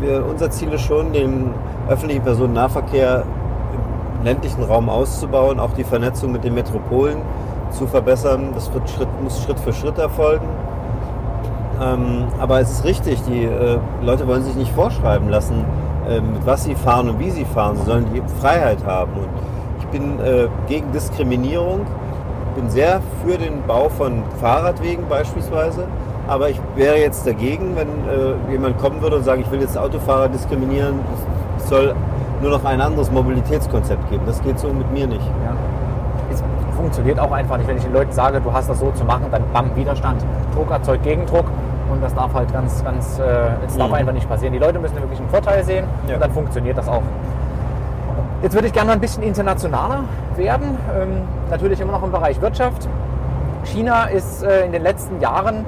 [0.00, 1.54] Wir, unser Ziel ist schon, den
[1.88, 3.22] öffentlichen Personennahverkehr
[4.18, 7.18] im ländlichen Raum auszubauen, auch die Vernetzung mit den Metropolen
[7.70, 8.50] zu verbessern.
[8.54, 10.48] Das wird Schritt, muss Schritt für Schritt erfolgen.
[11.80, 15.64] Ähm, aber es ist richtig, die äh, Leute wollen sich nicht vorschreiben lassen,
[16.08, 17.76] äh, mit was sie fahren und wie sie fahren.
[17.76, 19.12] Sie sollen die Freiheit haben.
[19.12, 19.28] Und
[19.80, 21.80] ich bin äh, gegen Diskriminierung,
[22.54, 25.86] bin sehr für den Bau von Fahrradwegen beispielsweise.
[26.28, 29.78] Aber ich wäre jetzt dagegen, wenn äh, jemand kommen würde und sagen, ich will jetzt
[29.78, 30.98] Autofahrer diskriminieren,
[31.58, 31.94] es soll
[32.42, 34.22] nur noch ein anderes Mobilitätskonzept geben.
[34.26, 35.24] Das geht so mit mir nicht.
[35.44, 35.54] Ja.
[36.76, 37.66] Es funktioniert auch einfach nicht.
[37.68, 40.22] Wenn ich den Leuten sage, du hast das so zu machen, dann bam, Widerstand.
[40.54, 41.46] Druck erzeugt Gegendruck.
[41.90, 43.22] Und das darf halt ganz, ganz, äh,
[43.64, 43.94] das darf Mhm.
[43.94, 44.52] einfach nicht passieren.
[44.52, 46.16] Die Leute müssen wirklich einen Vorteil sehen Ja.
[46.16, 47.00] und dann funktioniert das auch.
[48.42, 50.00] Jetzt würde ich gerne ein bisschen internationaler
[50.36, 50.76] werden.
[51.00, 52.86] Ähm, natürlich immer noch im Bereich Wirtschaft.
[53.64, 55.64] China ist äh, in den letzten Jahren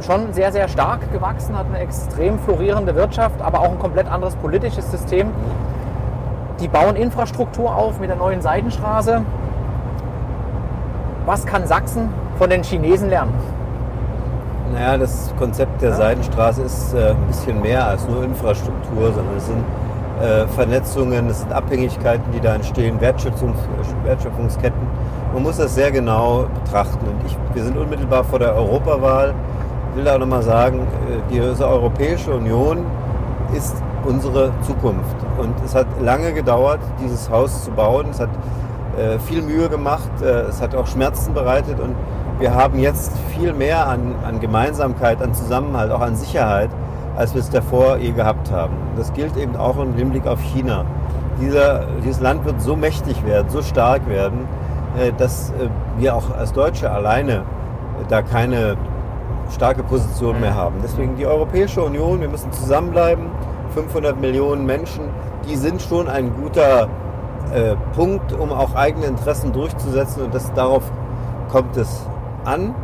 [0.00, 4.36] schon sehr, sehr stark gewachsen, hat eine extrem florierende Wirtschaft, aber auch ein komplett anderes
[4.36, 5.28] politisches System.
[6.60, 9.20] Die bauen Infrastruktur auf mit der neuen Seidenstraße.
[11.26, 12.08] Was kann Sachsen
[12.38, 13.32] von den Chinesen lernen?
[14.72, 15.96] Naja, das Konzept der Ja.
[15.96, 19.64] Seidenstraße ist äh, ein bisschen mehr als nur Infrastruktur, sondern es sind
[20.22, 23.58] äh, Vernetzungen, es sind Abhängigkeiten, die da entstehen, Wertschöpfungs
[24.04, 24.80] Wertschöpfungsketten.
[25.34, 27.06] Man muss das sehr genau betrachten.
[27.06, 29.34] Und ich, wir sind unmittelbar vor der Europawahl.
[29.90, 32.78] Ich will da auch nochmal sagen, äh, diese Europäische Union
[33.54, 35.16] ist unsere Zukunft.
[35.38, 38.06] Und es hat lange gedauert, dieses Haus zu bauen.
[38.10, 38.30] Es hat
[38.98, 41.94] äh, viel Mühe gemacht, äh, es hat auch Schmerzen bereitet und
[42.38, 46.70] wir haben jetzt viel mehr an, an Gemeinsamkeit, an Zusammenhalt, auch an Sicherheit,
[47.16, 48.74] als wir es davor je gehabt haben.
[48.96, 50.84] Das gilt eben auch im Hinblick auf China.
[51.40, 54.48] Dieser, dieses Land wird so mächtig werden, so stark werden,
[54.98, 57.42] äh, dass äh, wir auch als Deutsche alleine äh,
[58.08, 58.76] da keine
[59.50, 60.76] starke Position mehr haben.
[60.82, 63.26] Deswegen die Europäische Union, wir müssen zusammenbleiben.
[63.74, 65.04] 500 Millionen Menschen,
[65.48, 66.88] die sind schon ein guter
[67.54, 70.82] äh, Punkt, um auch eigene Interessen durchzusetzen und das, darauf
[71.50, 72.06] kommt es
[72.44, 72.74] an.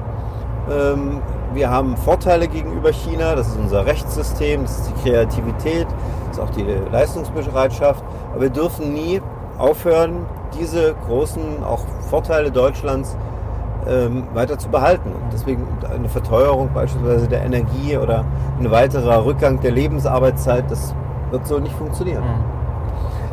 [0.70, 1.22] Ähm,
[1.54, 5.86] wir haben Vorteile gegenüber China, das ist unser Rechtssystem, das ist die Kreativität,
[6.28, 8.04] das ist auch die Leistungsbereitschaft.
[8.32, 9.22] Aber wir dürfen nie
[9.56, 10.26] aufhören,
[10.58, 13.16] diese großen auch Vorteile Deutschlands
[13.88, 15.10] ähm, weiter zu behalten.
[15.10, 18.24] Und deswegen eine Verteuerung beispielsweise der Energie oder
[18.60, 20.94] ein weiterer Rückgang der Lebensarbeitszeit, das
[21.30, 22.22] wird so nicht funktionieren.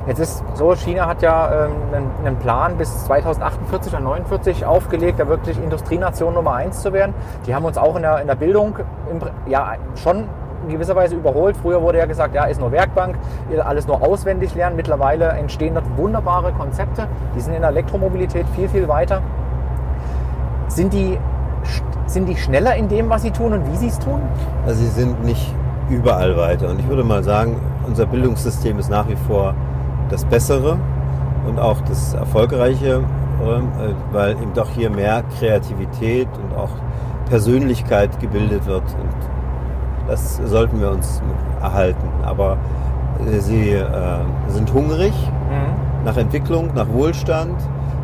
[0.07, 5.19] Jetzt ist so, China hat ja ähm, einen, einen Plan bis 2048 oder 49 aufgelegt,
[5.19, 7.15] da wirklich Industrienation Nummer eins zu werden.
[7.47, 8.77] Die haben uns auch in der, in der Bildung
[9.09, 10.25] im, ja, schon
[10.65, 11.57] in gewisser Weise überholt.
[11.57, 13.15] Früher wurde ja gesagt, ja, ist nur Werkbank,
[13.63, 14.75] alles nur auswendig lernen.
[14.75, 17.07] Mittlerweile entstehen dort wunderbare Konzepte.
[17.35, 19.21] Die sind in der Elektromobilität viel, viel weiter.
[20.67, 21.17] Sind die,
[22.05, 24.21] sind die schneller in dem, was sie tun und wie sie es tun?
[24.67, 25.51] Also sie sind nicht
[25.89, 26.69] überall weiter.
[26.69, 29.55] Und ich würde mal sagen, unser Bildungssystem ist nach wie vor
[30.09, 30.77] das Bessere
[31.47, 33.01] und auch das Erfolgreiche,
[33.41, 36.69] äh, weil eben doch hier mehr Kreativität und auch
[37.29, 38.83] Persönlichkeit gebildet wird.
[38.83, 41.21] Und das sollten wir uns
[41.61, 42.07] erhalten.
[42.23, 42.57] Aber
[43.25, 43.85] äh, sie äh,
[44.49, 45.13] sind hungrig
[46.05, 47.55] nach Entwicklung, nach Wohlstand.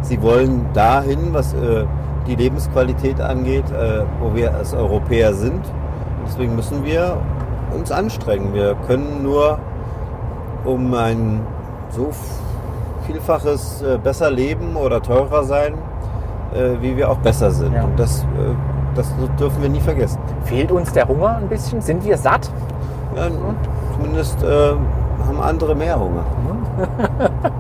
[0.02, 1.86] Sie wollen dahin, was äh,
[2.28, 5.64] die Lebensqualität angeht, äh, wo wir als Europäer sind.
[5.64, 7.18] Und deswegen müssen wir
[7.74, 8.54] uns anstrengen.
[8.54, 9.60] Wir können nur
[10.66, 11.42] um ein
[11.92, 12.10] so
[13.06, 15.74] Vielfaches äh, besser leben oder teurer sein,
[16.54, 17.74] äh, wie wir auch besser sind.
[17.74, 17.84] Ja.
[17.84, 18.54] Und das, äh,
[18.96, 20.20] das dürfen wir nie vergessen.
[20.44, 21.82] Fehlt uns der Hunger ein bisschen?
[21.82, 22.50] Sind wir satt?
[23.16, 23.28] Ja,
[23.96, 26.24] zumindest haben andere mehr Hunger.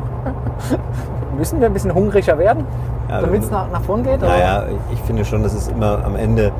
[1.37, 2.65] Müssen wir ein bisschen hungriger werden,
[3.09, 4.21] Ja, damit es nach, nach vorn geht?
[4.21, 4.63] Naja,
[4.93, 6.51] ich finde schon, dass es immer am Ende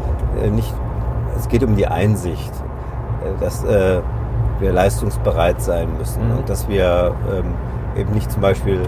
[0.54, 0.74] nicht,
[1.38, 2.52] es geht um die Einsicht,
[3.40, 3.64] dass
[4.62, 6.38] wir leistungsbereit sein müssen Mhm.
[6.39, 7.54] und dass wir ähm,
[8.00, 8.82] eben nicht zum Beispiel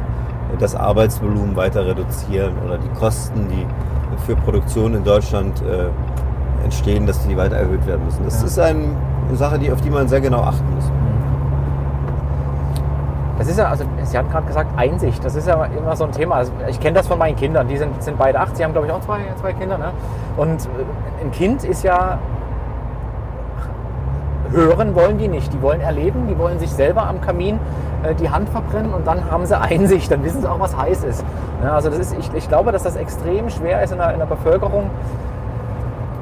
[0.59, 3.65] das Arbeitsvolumen weiter reduzieren oder die Kosten, die
[4.25, 5.88] für Produktion in Deutschland äh,
[6.63, 8.23] entstehen, dass die weiter erhöht werden müssen.
[8.23, 8.45] Das Ja.
[8.45, 8.95] ist ein,
[9.27, 10.86] eine Sache, die, auf die man sehr genau achten muss.
[13.39, 15.25] Das ist ja, also Sie haben gerade gesagt, Einsicht.
[15.25, 16.36] Das ist ja immer so ein Thema.
[16.36, 17.67] Also ich kenne das von meinen Kindern.
[17.67, 18.55] Die sind, sind beide acht.
[18.55, 19.77] Sie haben, glaube ich, auch zwei, zwei Kinder.
[19.79, 19.91] Ne?
[20.38, 22.19] Und äh, ein Kind ist ja.
[24.53, 25.51] Hören wollen die nicht.
[25.51, 26.27] Die wollen erleben.
[26.29, 27.59] Die wollen sich selber am Kamin
[28.03, 30.11] äh, die Hand verbrennen und dann haben sie Einsicht.
[30.11, 31.23] Dann wissen sie auch, was heiß ist.
[31.63, 34.19] Ja, also das ist ich, ich glaube, dass das extrem schwer ist in der, in
[34.19, 34.89] der Bevölkerung,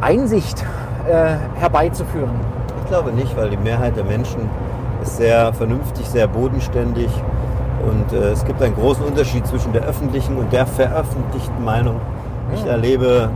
[0.01, 0.63] Einsicht
[1.07, 2.31] äh, herbeizuführen.
[2.83, 4.49] Ich glaube nicht, weil die Mehrheit der Menschen
[5.01, 7.09] ist sehr vernünftig, sehr bodenständig
[7.87, 11.95] und äh, es gibt einen großen Unterschied zwischen der öffentlichen und der veröffentlichten Meinung.
[12.53, 12.71] Ich Ja.
[12.71, 13.29] erlebe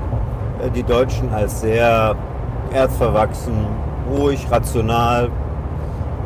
[0.63, 2.15] äh, die Deutschen als sehr
[2.73, 3.53] erzverwachsen,
[4.09, 5.29] ruhig, rational.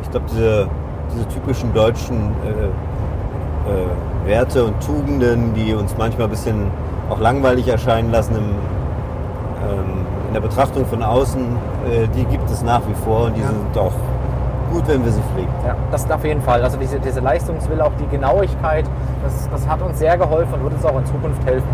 [0.02, 0.68] Ich glaube, diese,
[1.14, 6.70] diese typischen deutschen äh, äh, Werte und Tugenden, die uns manchmal ein bisschen
[7.08, 12.62] auch langweilig erscheinen lassen im, ähm, in der Betrachtung von außen, äh, die gibt es
[12.62, 13.48] nach wie vor und die Ja.
[13.48, 13.92] sind auch
[14.72, 15.50] gut, wenn wir sie pflegen.
[15.66, 16.62] Ja, das auf jeden Fall.
[16.62, 18.84] Also diese, diese Leistungswille, auch die Genauigkeit,
[19.24, 21.68] das, das hat uns sehr geholfen und wird uns auch in Zukunft helfen,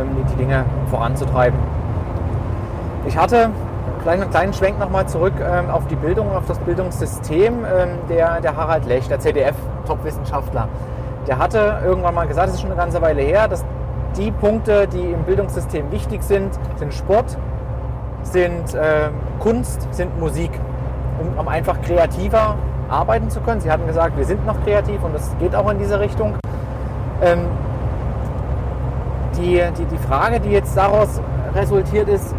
[0.00, 1.58] ähm, die, die Dinge voranzutreiben.
[3.06, 3.50] Ich hatte
[4.04, 7.64] gleich einen kleinen Schwenk nochmal zurück ähm, auf die Bildung, auf das Bildungssystem.
[7.64, 10.68] Ähm, der, der Harald Lech, der CDF-Top-Wissenschaftler,
[11.26, 13.64] der hatte irgendwann mal gesagt, das ist schon eine ganze Weile her, dass
[14.16, 17.36] die Punkte, die im Bildungssystem wichtig sind, sind Sport,
[18.22, 20.50] sind ähm, Kunst, sind Musik,
[21.18, 22.56] um, um einfach kreativer
[22.90, 23.62] arbeiten zu können.
[23.62, 26.34] Sie hatten gesagt, wir sind noch kreativ und das geht auch in diese Richtung.
[27.22, 27.46] Ähm,
[29.38, 31.20] die, die, die Frage, die jetzt daraus
[31.54, 32.34] resultiert ist,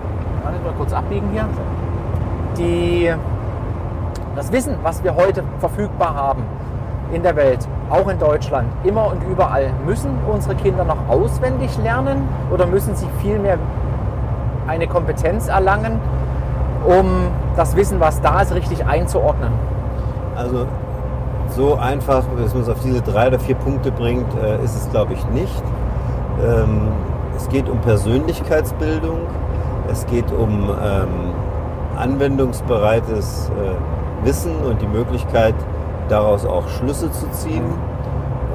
[0.46, 1.48] warte mal kurz abbiegen hier,
[2.58, 3.12] die,
[4.36, 6.44] das Wissen, was wir heute verfügbar haben
[7.12, 12.28] in der Welt, auch in Deutschland, immer und überall, müssen unsere Kinder noch auswendig lernen
[12.52, 13.58] oder müssen sie vielmehr
[14.68, 16.00] eine Kompetenz erlangen,
[16.86, 19.52] um das Wissen, was da ist, richtig einzuordnen?
[20.36, 20.66] Also
[21.56, 24.90] so einfach, dass man es auf diese drei oder vier Punkte bringt, äh, ist es
[24.92, 25.64] glaube ich nicht.
[26.44, 26.90] Ähm,
[27.36, 29.20] es geht um Persönlichkeitsbildung,
[29.92, 31.08] es geht um ähm,
[31.98, 35.56] anwendungsbereites äh, Wissen und die Möglichkeit,
[36.10, 37.64] daraus auch Schlüsse zu ziehen.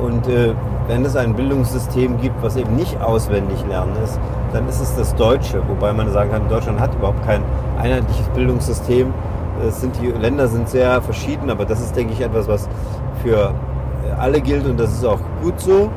[0.02, 0.54] Und äh,
[0.88, 4.18] wenn es ein Bildungssystem gibt, was eben nicht auswendig lernen ist,
[4.52, 5.62] dann ist es das Deutsche.
[5.68, 7.42] Wobei man sagen kann, Deutschland hat überhaupt kein
[7.78, 9.12] einheitliches Bildungssystem.
[9.66, 12.68] Es sind die Länder sind sehr verschieden, aber das ist, denke ich, etwas, was
[13.22, 13.52] für
[14.18, 15.90] alle gilt und das ist auch gut so.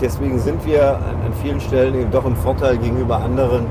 [0.00, 3.66] Deswegen sind wir an, an vielen Stellen eben doch im Vorteil gegenüber anderen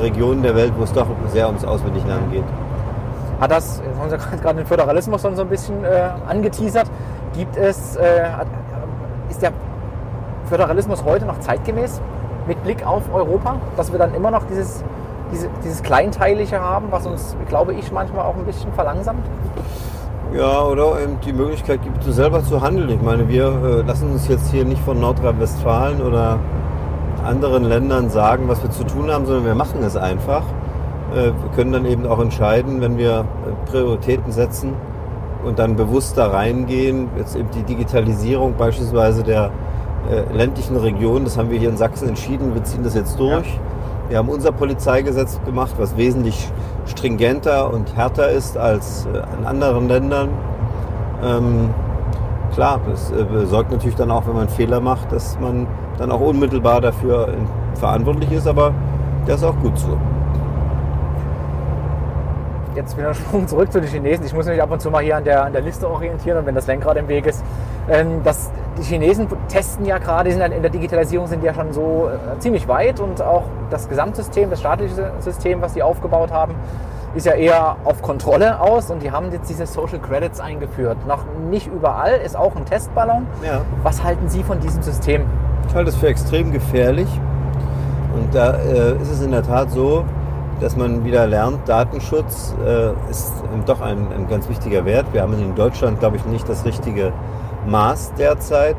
[0.00, 2.44] Regionen der Welt, wo es doch sehr ums Auswendiglernen geht.
[3.40, 6.90] Hat das, jetzt haben Sie gerade den Föderalismus schon so ein bisschen äh, angeteasert,
[7.34, 8.46] gibt es, äh, hat,
[9.30, 9.52] ist der
[10.48, 12.00] Föderalismus heute noch zeitgemäß
[12.46, 14.82] mit Blick auf Europa, dass wir dann immer noch dieses,
[15.32, 19.24] diese, dieses Kleinteilige haben, was uns, glaube ich, manchmal auch ein bisschen verlangsamt?
[20.34, 22.88] Ja, oder eben die Möglichkeit gibt, so selber zu handeln.
[22.90, 26.38] Ich meine, wir äh, lassen uns jetzt hier nicht von Nordrhein-Westfalen oder
[27.30, 30.42] anderen Ländern sagen, was wir zu tun haben, sondern wir machen es einfach.
[31.14, 34.74] Äh, wir können dann eben auch entscheiden, wenn wir äh, Prioritäten setzen
[35.44, 37.08] und dann bewusst da reingehen.
[37.16, 39.50] Jetzt eben die Digitalisierung beispielsweise der
[40.10, 43.46] äh, ländlichen Region, das haben wir hier in Sachsen entschieden, wir ziehen das jetzt durch.
[44.08, 46.50] Wir haben unser Polizeigesetz gemacht, was wesentlich
[46.86, 49.06] stringenter und härter ist als
[49.38, 50.30] in anderen Ländern.
[51.22, 51.70] Ähm,
[52.52, 55.68] klar, das äh, sorgt natürlich dann auch, wenn man Fehler macht, dass man
[56.00, 57.46] dann auch unmittelbar dafür in,
[57.78, 58.72] verantwortlich ist, aber
[59.26, 59.98] das ist auch gut so.
[62.74, 64.24] Jetzt wieder Sprung zurück zu den Chinesen.
[64.24, 66.46] Ich muss mich ab und zu mal hier an der, an der Liste orientieren und
[66.46, 67.44] wenn das Lenkrad im Weg ist.
[67.90, 72.08] Ähm, das, die Chinesen testen ja gerade, sind in der Digitalisierung sind ja schon so
[72.08, 76.54] äh, ziemlich weit und auch das Gesamtsystem, das staatliche System, was die aufgebaut haben,
[77.14, 80.96] ist ja eher auf Kontrolle aus und die haben jetzt diese Social Credits eingeführt.
[81.06, 83.26] Noch nicht überall, ist auch ein Testballon.
[83.44, 83.62] Ja.
[83.82, 85.24] Was halten Sie von diesem System?
[85.70, 87.06] Ich halte es für extrem gefährlich.
[88.12, 90.04] Und da äh, ist es in der Tat so,
[90.60, 95.06] dass man wieder lernt, Datenschutz äh, ist ähm, doch ein, ein ganz wichtiger Wert.
[95.12, 97.12] Wir haben in Deutschland, glaube ich, nicht das richtige
[97.68, 98.74] Maß derzeit.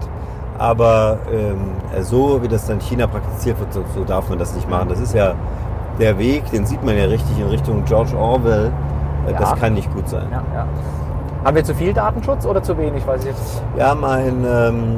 [0.58, 1.72] Aber ähm,
[2.04, 4.90] so wie das dann in China praktiziert wird, so, so darf man das nicht machen.
[4.90, 5.34] Das ist ja
[5.98, 8.70] der Weg, den sieht man ja richtig in Richtung George Orwell.
[9.28, 9.56] Äh, Das Ja.
[9.56, 10.28] kann nicht gut sein.
[10.30, 10.66] Ja, ja.
[11.46, 13.08] Haben wir zu viel Datenschutz oder zu wenig?
[13.08, 13.64] Weiß ich jetzt.
[13.76, 14.98] Wir haben ein, ähm,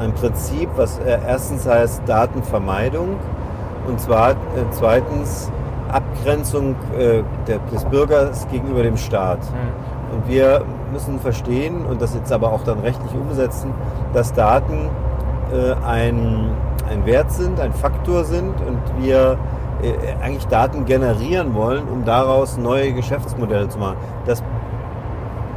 [0.00, 3.16] ein Prinzip, was äh, erstens heißt Datenvermeidung
[3.86, 4.34] und zwar äh,
[4.70, 5.50] zweitens
[5.88, 7.22] Abgrenzung äh,
[7.72, 9.40] des Bürgers gegenüber dem Staat.
[10.12, 13.72] Und wir müssen verstehen und das jetzt aber auch dann rechtlich umsetzen,
[14.12, 14.88] dass Daten
[15.52, 16.50] äh, ein,
[16.88, 19.36] ein Wert sind, ein Faktor sind und wir
[19.82, 23.96] äh, eigentlich Daten generieren wollen, um daraus neue Geschäftsmodelle zu machen.
[24.26, 24.42] Das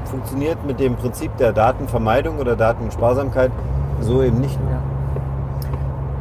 [0.05, 3.51] funktioniert mit dem Prinzip der Datenvermeidung oder Datensparsamkeit
[4.01, 4.79] so eben nicht mehr.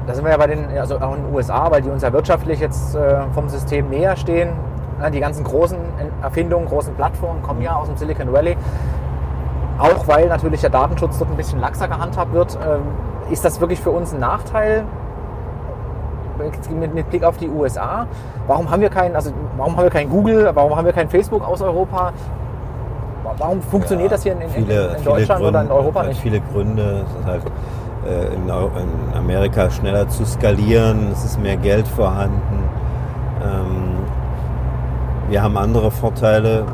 [0.07, 2.13] Da sind wir ja bei den, also auch in den USA, weil die uns ja
[2.13, 4.51] wirtschaftlich jetzt äh, vom System näher stehen.
[5.01, 5.79] Ja, Die ganzen großen
[6.23, 8.57] Erfindungen, großen Plattformen kommen ja aus dem Silicon Valley.
[9.79, 12.59] Auch weil natürlich der Datenschutz dort ein bisschen laxer gehandhabt wird.
[12.65, 12.83] Ähm,
[13.31, 14.85] Ist das wirklich für uns ein Nachteil?
[16.71, 18.07] Mit, Blick auf die USA.
[18.49, 21.47] Warum haben wir kein, also warum haben wir kein Google, warum haben wir kein Facebook
[21.47, 22.13] aus Europa?
[23.39, 26.09] Warum funktioniert Ja, das hier in, in, viele, in Deutschland Gründe, oder in Europa hat
[26.09, 26.21] nicht?
[26.21, 27.05] Viele Gründe.
[27.07, 27.43] Es ist halt
[28.07, 32.65] äh, in, in Amerika schneller zu skalieren, es ist mehr Geld vorhanden.
[33.43, 33.97] Ähm,
[35.29, 36.65] wir haben andere Vorteile.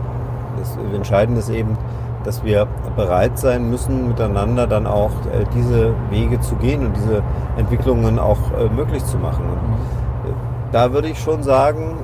[0.58, 1.76] Das Entscheidende ist eben,
[2.24, 2.66] dass wir
[2.96, 7.22] bereit sein müssen, miteinander dann auch äh, diese Wege zu gehen und diese
[7.56, 9.44] Entwicklungen auch äh, möglich zu machen.
[9.44, 10.34] Und, äh,
[10.72, 11.94] da würde ich schon sagen,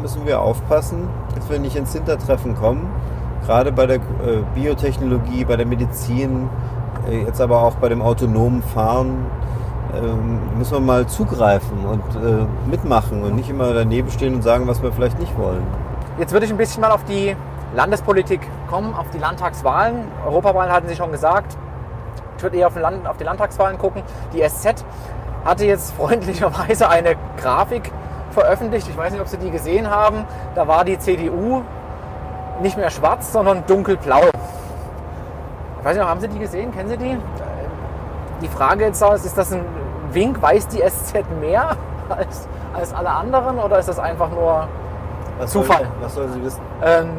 [0.00, 2.86] müssen wir aufpassen, dass wir nicht ins Hintertreffen kommen.
[3.46, 6.48] Gerade bei der äh, Biotechnologie, bei der Medizin,
[7.08, 9.26] äh, jetzt aber auch bei dem autonomen Fahren
[9.94, 14.66] ähm, müssen wir mal zugreifen und äh, mitmachen und nicht immer daneben stehen und sagen,
[14.68, 15.62] was wir vielleicht nicht wollen.
[16.18, 17.34] Jetzt würde ich ein bisschen mal auf die
[17.74, 20.04] Landespolitik kommen, auf die Landtagswahlen.
[20.26, 21.56] Europawahlen hatten Sie schon gesagt.
[22.36, 24.02] Ich würde eher auf, Land, auf die Landtagswahlen gucken.
[24.32, 24.84] Die SZ
[25.44, 27.90] hatte jetzt freundlicherweise eine Grafik
[28.30, 28.88] veröffentlicht.
[28.88, 30.24] Ich weiß nicht, ob Sie die gesehen haben.
[30.54, 31.62] Da war die CDU
[32.60, 34.22] nicht mehr schwarz, sondern dunkelblau.
[35.78, 36.72] Ich weiß nicht, haben Sie die gesehen?
[36.72, 37.16] Kennen Sie die?
[38.42, 39.64] Die Frage jetzt ist, ist das ein
[40.12, 40.40] Wink?
[40.40, 41.76] Weiß die SZ mehr
[42.08, 44.66] als, als alle anderen oder ist das einfach nur
[45.38, 45.78] Was Zufall.
[45.78, 46.60] Soll, was soll sie wissen?
[46.82, 47.10] ähm,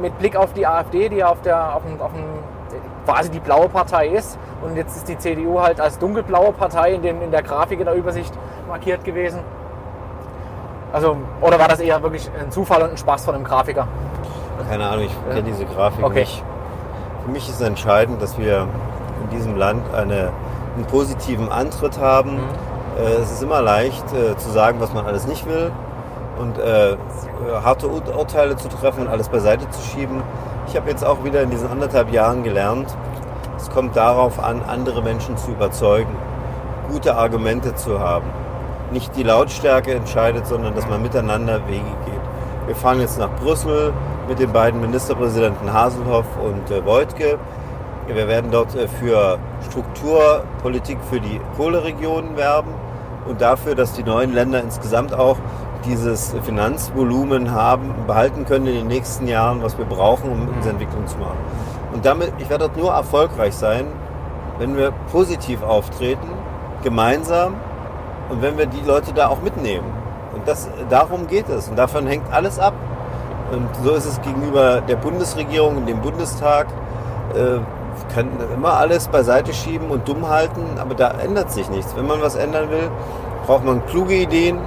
[0.00, 2.24] mit Blick auf die AfD, die ja auf der auf dem, auf dem,
[3.06, 4.38] quasi die blaue Partei ist.
[4.62, 7.86] Und jetzt ist die CDU halt als dunkelblaue Partei in, den, in der Grafik in
[7.86, 8.32] der Übersicht
[8.68, 9.40] markiert gewesen.
[10.92, 13.86] Also, oder war das eher wirklich ein Zufall und ein Spaß von einem Grafiker?
[14.68, 16.20] Keine Ahnung, ich kenne diese Grafik Okay.
[16.20, 16.42] nicht.
[17.24, 18.68] Für mich ist entscheidend, dass wir
[19.22, 20.30] in diesem Land eine,
[20.76, 22.38] einen positiven Antritt haben.
[22.98, 25.70] Äh, es ist immer leicht äh, zu sagen, was man alles nicht will
[26.38, 26.96] und äh,
[27.64, 30.22] harte Ur Urteile zu treffen und alles beiseite zu schieben.
[30.68, 32.94] Ich habe jetzt auch wieder in diesen anderthalb Jahren gelernt,
[33.56, 36.14] es kommt darauf an, andere Menschen zu überzeugen,
[36.90, 38.26] gute Argumente zu haben.
[38.92, 42.66] Nicht die Lautstärke entscheidet, sondern dass man miteinander Wege geht.
[42.66, 43.92] Wir fahren jetzt nach Brüssel
[44.28, 47.38] mit den beiden Ministerpräsidenten Haselhoff und äh, Woidke.
[48.06, 52.70] Wir werden dort äh, für Strukturpolitik für die Kohleregionen werben
[53.28, 55.36] und dafür, dass die neuen Länder insgesamt auch
[55.84, 61.06] dieses Finanzvolumen haben, behalten können in den nächsten Jahren, was wir brauchen, um unsere Entwicklung
[61.06, 61.38] zu machen.
[61.92, 63.86] Und damit, ich werde dort nur erfolgreich sein,
[64.58, 66.28] wenn wir positiv auftreten,
[66.82, 67.54] gemeinsam
[68.28, 69.86] und wenn wir die Leute da auch mitnehmen.
[70.34, 71.68] Und das, darum geht es.
[71.68, 72.74] Und davon hängt alles ab.
[73.52, 76.66] Und so ist es gegenüber der Bundesregierung und dem Bundestag.
[77.34, 77.58] Äh,
[78.14, 81.96] kann immer alles beiseite schieben und dumm halten, aber da ändert sich nichts.
[81.96, 82.90] Wenn man was ändern will,
[83.46, 84.58] braucht man kluge Ideen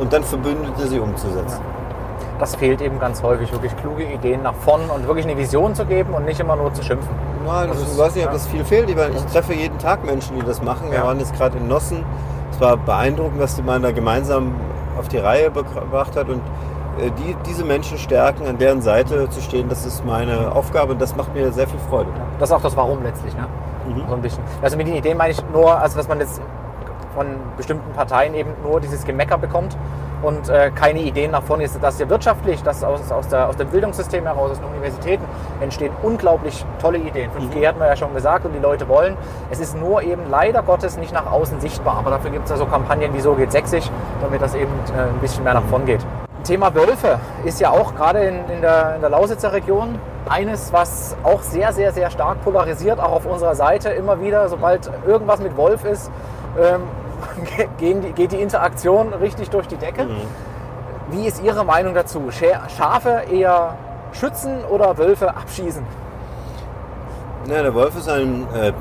[0.00, 1.60] und dann Verbündete, sie umzusetzen.
[2.38, 5.84] Das fehlt eben ganz häufig, wirklich kluge Ideen nach vorn und wirklich eine Vision zu
[5.84, 7.10] geben und nicht immer nur zu schimpfen.
[7.46, 8.88] Nein, Das ich weiß nicht, ob das viel fehlt.
[8.88, 10.90] Ich, meine, ich treffe jeden Tag Menschen, die das machen.
[10.90, 11.04] Wir Ja.
[11.04, 12.04] waren jetzt gerade in Nossen.
[12.52, 14.52] Es war beeindruckend, was die man da gemeinsam
[14.98, 16.28] auf die Reihe gebracht hat.
[16.28, 16.40] Und
[16.98, 21.16] die, diese Menschen stärken, an deren Seite zu stehen, das ist meine Aufgabe und das
[21.16, 22.10] macht mir sehr viel Freude.
[22.38, 23.46] Das ist auch das Warum letztlich, ne?
[23.88, 24.02] Mhm.
[24.08, 24.42] So ein bisschen.
[24.62, 26.40] Also mit den Ideen meine ich nur, also dass man jetzt
[27.14, 29.76] von bestimmten Parteien eben nur dieses Gemecker bekommt
[30.22, 33.56] und äh, keine Ideen nach vorne ist, dass ja wirtschaftlich, dass aus, aus, der, aus
[33.56, 35.24] dem Bildungssystem heraus, aus den Universitäten
[35.60, 37.30] entstehen unglaublich tolle Ideen.
[37.30, 39.16] 5G hatten wir ja schon gesagt und die Leute wollen.
[39.50, 42.56] Es ist nur eben leider Gottes nicht nach außen sichtbar, aber dafür gibt es ja
[42.56, 43.90] so Kampagnen wie So geht sächsisch,
[44.20, 46.04] damit das eben äh, ein bisschen mehr nach vorn geht.
[46.48, 51.14] Thema Wölfe ist ja auch gerade in, in, der, in der Lausitzer Region eines, was
[51.22, 54.48] auch sehr, sehr, sehr stark polarisiert, auch auf unserer Seite immer wieder.
[54.48, 56.10] Sobald irgendwas mit Wolf ist,
[56.58, 56.80] ähm,
[57.80, 60.06] die, geht die Interaktion richtig durch die Decke.
[61.10, 62.20] Wie ist Ihre Meinung dazu?
[62.30, 63.74] Scha- Schafe eher
[64.12, 65.84] schützen oder Wölfe abschießen?
[67.46, 68.72] Ja, der Wolf ist ein äh,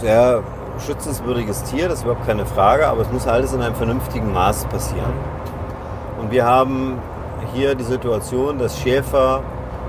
[0.00, 0.40] sehr
[0.84, 4.66] schützenswürdiges Tier, das ist überhaupt keine Frage, aber es muss alles in einem vernünftigen Maß
[4.66, 5.12] passieren.
[6.24, 6.98] Und wir haben
[7.52, 9.42] hier die Situation, dass Schäfer,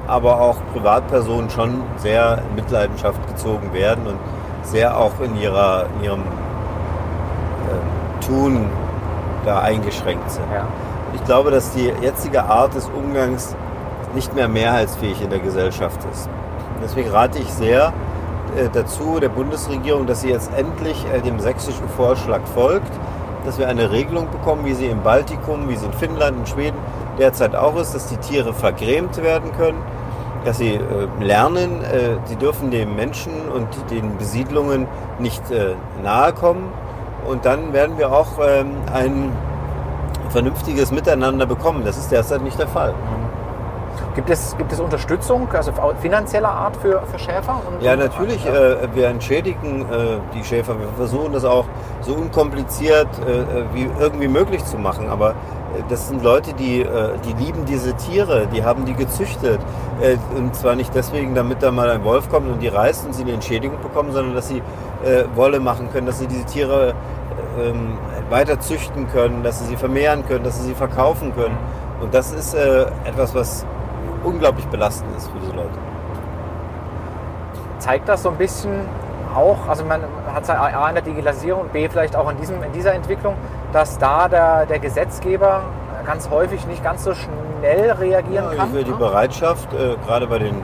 [0.05, 4.17] aber auch Privatpersonen schon sehr in Mitleidenschaft gezogen werden und
[4.61, 6.25] sehr auch in, ihrer, in ihrem äh,
[8.25, 8.65] Tun
[9.45, 10.43] da eingeschränkt sind.
[10.53, 10.67] Ja.
[11.13, 13.55] Ich glaube, dass die jetzige Art des Umgangs
[14.13, 16.27] nicht mehr mehrheitsfähig in der Gesellschaft ist.
[16.83, 17.93] Deswegen rate ich sehr
[18.57, 22.91] äh, dazu der Bundesregierung, dass sie jetzt endlich äh, dem sächsischen Vorschlag folgt,
[23.45, 26.77] dass wir eine Regelung bekommen, wie sie im Baltikum, wie sie in Finnland, in Schweden
[27.17, 29.77] derzeit auch ist, dass die Tiere vergrämt werden können,
[30.43, 30.79] dass sie äh,
[31.19, 34.87] lernen, äh, sie dürfen den Menschen und den Besiedlungen
[35.19, 36.71] nicht äh, nahe kommen.
[37.27, 39.31] Und dann werden wir auch ähm, ein
[40.29, 41.83] vernünftiges Miteinander bekommen.
[41.85, 42.93] Das ist derzeit nicht der Fall.
[44.15, 47.61] Gibt es, gibt es Unterstützung, also finanzieller Art für, für Schäfer?
[47.67, 48.45] Und, Ja, natürlich.
[48.45, 50.79] Äh, wir entschädigen äh, die Schäfer.
[50.79, 51.65] Wir versuchen das auch
[51.99, 55.09] so unkompliziert äh, wie irgendwie möglich zu machen.
[55.09, 55.33] Aber äh,
[55.89, 59.59] das sind Leute, die, äh, die lieben diese Tiere, die haben die gezüchtet.
[60.01, 63.13] Äh, und zwar nicht deswegen, damit da mal ein Wolf kommt und die reißt und
[63.13, 64.61] sie eine Entschädigung bekommen, sondern dass sie
[65.35, 66.95] Wolle machen können, dass sie diese Tiere
[67.57, 67.97] äh, ähm,
[68.31, 71.55] weiter züchten können, dass sie sie vermehren können, dass sie sie verkaufen können.
[72.01, 73.65] Und das ist etwas, was
[74.25, 75.77] unglaublich belastend ist für diese Leute.
[77.79, 78.71] zeigt das so ein bisschen
[79.35, 80.01] auch, also man
[80.33, 83.35] hat es A in der Digitalisierung und B vielleicht auch in, diesem, in dieser Entwicklung,
[83.73, 85.61] dass da der, der Gesetzgeber
[86.05, 88.73] ganz häufig nicht ganz so schnell reagieren Ja, kann.
[88.73, 88.91] die?
[88.91, 90.55] Bereitschaft, äh, gerade bei, den,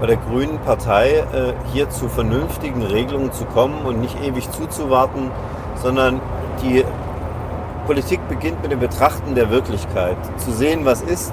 [0.00, 5.30] bei der Grünen Partei, äh, hier zu vernünftigen Regelungen zu kommen und nicht ewig zuzuwarten,
[5.76, 6.20] sondern
[6.62, 6.84] die
[7.86, 10.16] Politik beginnt mit dem Betrachten der Wirklichkeit.
[10.36, 11.32] Zu sehen, was ist,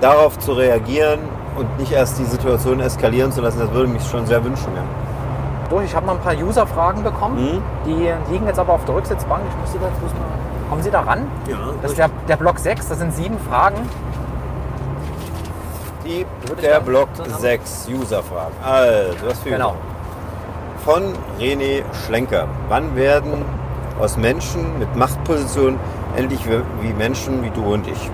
[0.00, 1.20] darauf zu reagieren
[1.56, 3.58] und nicht erst die Situation eskalieren zu lassen.
[3.60, 4.68] Das würde mich schon sehr wünschen.
[4.74, 4.82] Ja.
[5.70, 5.86] durch.
[5.86, 7.36] Ich habe noch ein paar User-Fragen bekommen.
[7.54, 7.62] Mhm.
[7.86, 9.42] Die liegen jetzt aber auf der Rücksitzbank.
[9.48, 11.26] Ich muss die da, muss mal, kommen Sie da ran?
[11.48, 13.76] Ja, Das ist der, der Block 6, das sind sieben Fragen.
[16.04, 16.24] Die,
[16.62, 18.54] der Block zusammen- 6 User-Fragen.
[18.64, 19.70] Also, was für Genau.
[19.70, 19.76] User?
[20.84, 21.02] Von
[21.40, 22.46] René Schlenker.
[22.68, 23.44] Wann werden
[24.00, 25.80] aus Menschen mit Machtpositionen
[26.16, 26.40] endlich
[26.80, 28.08] wie Menschen wie du und ich?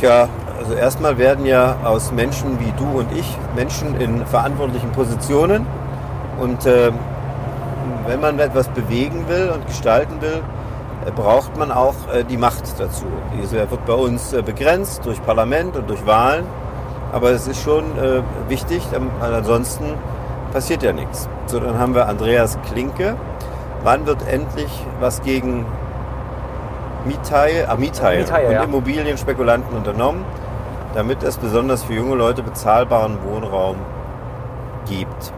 [0.00, 0.28] Tja,
[0.70, 5.66] also erstmal werden ja aus Menschen wie du und ich Menschen in verantwortlichen Positionen.
[6.38, 6.92] Und äh,
[8.06, 10.42] wenn man etwas bewegen will und gestalten will,
[11.06, 13.06] äh, braucht man auch äh, die Macht dazu.
[13.42, 16.44] Diese wird bei uns äh, begrenzt durch Parlament und durch Wahlen.
[17.12, 17.82] Aber es ist schon
[18.48, 19.94] wichtig, ähm, ansonsten
[20.52, 21.28] passiert ja nichts.
[21.46, 23.16] So, dann haben wir Andreas Klinke.
[23.82, 25.66] Wann wird endlich was gegen
[27.04, 28.62] Miethaie, ah, Miethaie Miethaie, und ja.
[28.62, 30.24] Immobilienspekulanten unternommen,
[30.94, 33.76] damit es besonders für junge Leute bezahlbaren Wohnraum
[34.88, 35.32] gibt?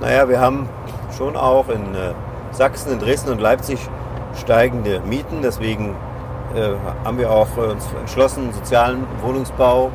[0.00, 0.68] Naja, wir haben
[1.16, 2.12] schon auch in äh,
[2.52, 3.78] Sachsen, in Dresden und Leipzig
[4.36, 5.40] steigende Mieten.
[5.42, 5.94] Deswegen
[6.54, 6.70] äh,
[7.04, 9.90] haben wir auch äh, uns entschlossen, sozialen Wohnungsbau,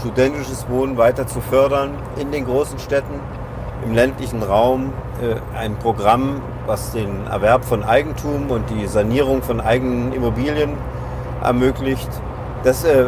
[0.00, 3.20] studentisches Wohnen weiter zu fördern in den großen Städten,
[3.84, 4.92] im ländlichen Raum.
[5.20, 10.72] Äh, ein Programm, was den Erwerb von Eigentum und die Sanierung von eigenen Immobilien
[11.42, 12.08] ermöglicht.
[12.64, 13.06] Das äh,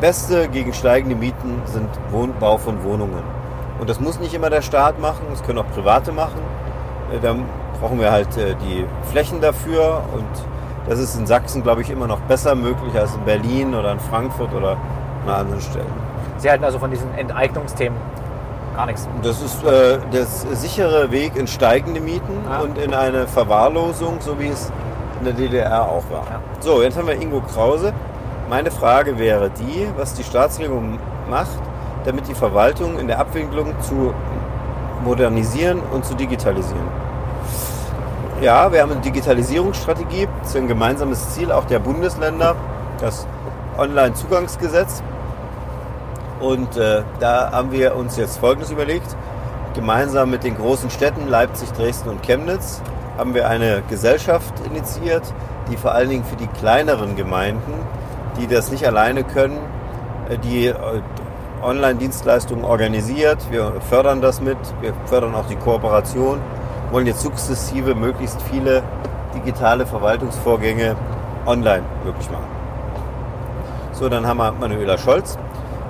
[0.00, 3.22] Beste gegen steigende Mieten sind Wohnbau von Wohnungen.
[3.80, 6.40] Und das muss nicht immer der Staat machen, das können auch Private machen.
[7.12, 7.34] Äh, Da
[7.80, 10.24] brauchen wir halt äh, die Flächen dafür und
[10.88, 14.00] das ist in Sachsen, glaube ich, immer noch besser möglich als in Berlin oder in
[14.00, 14.76] Frankfurt oder
[15.26, 15.92] an anderen Stellen.
[16.38, 17.98] Sie halten also von diesen Enteignungsthemen
[18.76, 19.08] gar nichts.
[19.22, 22.60] Das ist äh, der sichere Weg in steigende Mieten Ja.
[22.60, 24.70] und in eine Verwahrlosung, so wie es
[25.18, 26.24] in der DDR auch war.
[26.30, 26.40] Ja.
[26.60, 27.92] So, jetzt haben wir Ingo Krause.
[28.48, 31.58] Meine Frage wäre die, was die Staatsregierung macht,
[32.04, 34.14] damit die Verwaltung in der Abwicklung zu
[35.02, 36.86] modernisieren und zu digitalisieren.
[38.40, 40.28] Ja, wir haben eine Digitalisierungsstrategie.
[40.40, 42.54] Das ist ein gemeinsames Ziel auch der Bundesländer,
[43.00, 43.26] das
[43.78, 45.02] Online-Zugangsgesetz.
[46.38, 49.16] Und äh, da haben wir uns jetzt Folgendes überlegt.
[49.74, 52.80] Gemeinsam mit den großen Städten Leipzig, Dresden und Chemnitz
[53.18, 55.22] haben wir eine Gesellschaft initiiert,
[55.70, 57.72] die vor allen Dingen für die kleineren Gemeinden,
[58.38, 59.58] die das nicht alleine können,
[60.28, 60.74] äh, die äh,
[61.62, 63.38] Online-Dienstleistungen organisiert.
[63.50, 66.38] Wir fördern das mit, wir fördern auch die Kooperation,
[66.90, 68.82] wollen jetzt sukzessive möglichst viele
[69.34, 70.96] digitale Verwaltungsvorgänge
[71.46, 72.46] online möglich machen.
[73.92, 75.38] So, dann haben wir Manuela Scholz.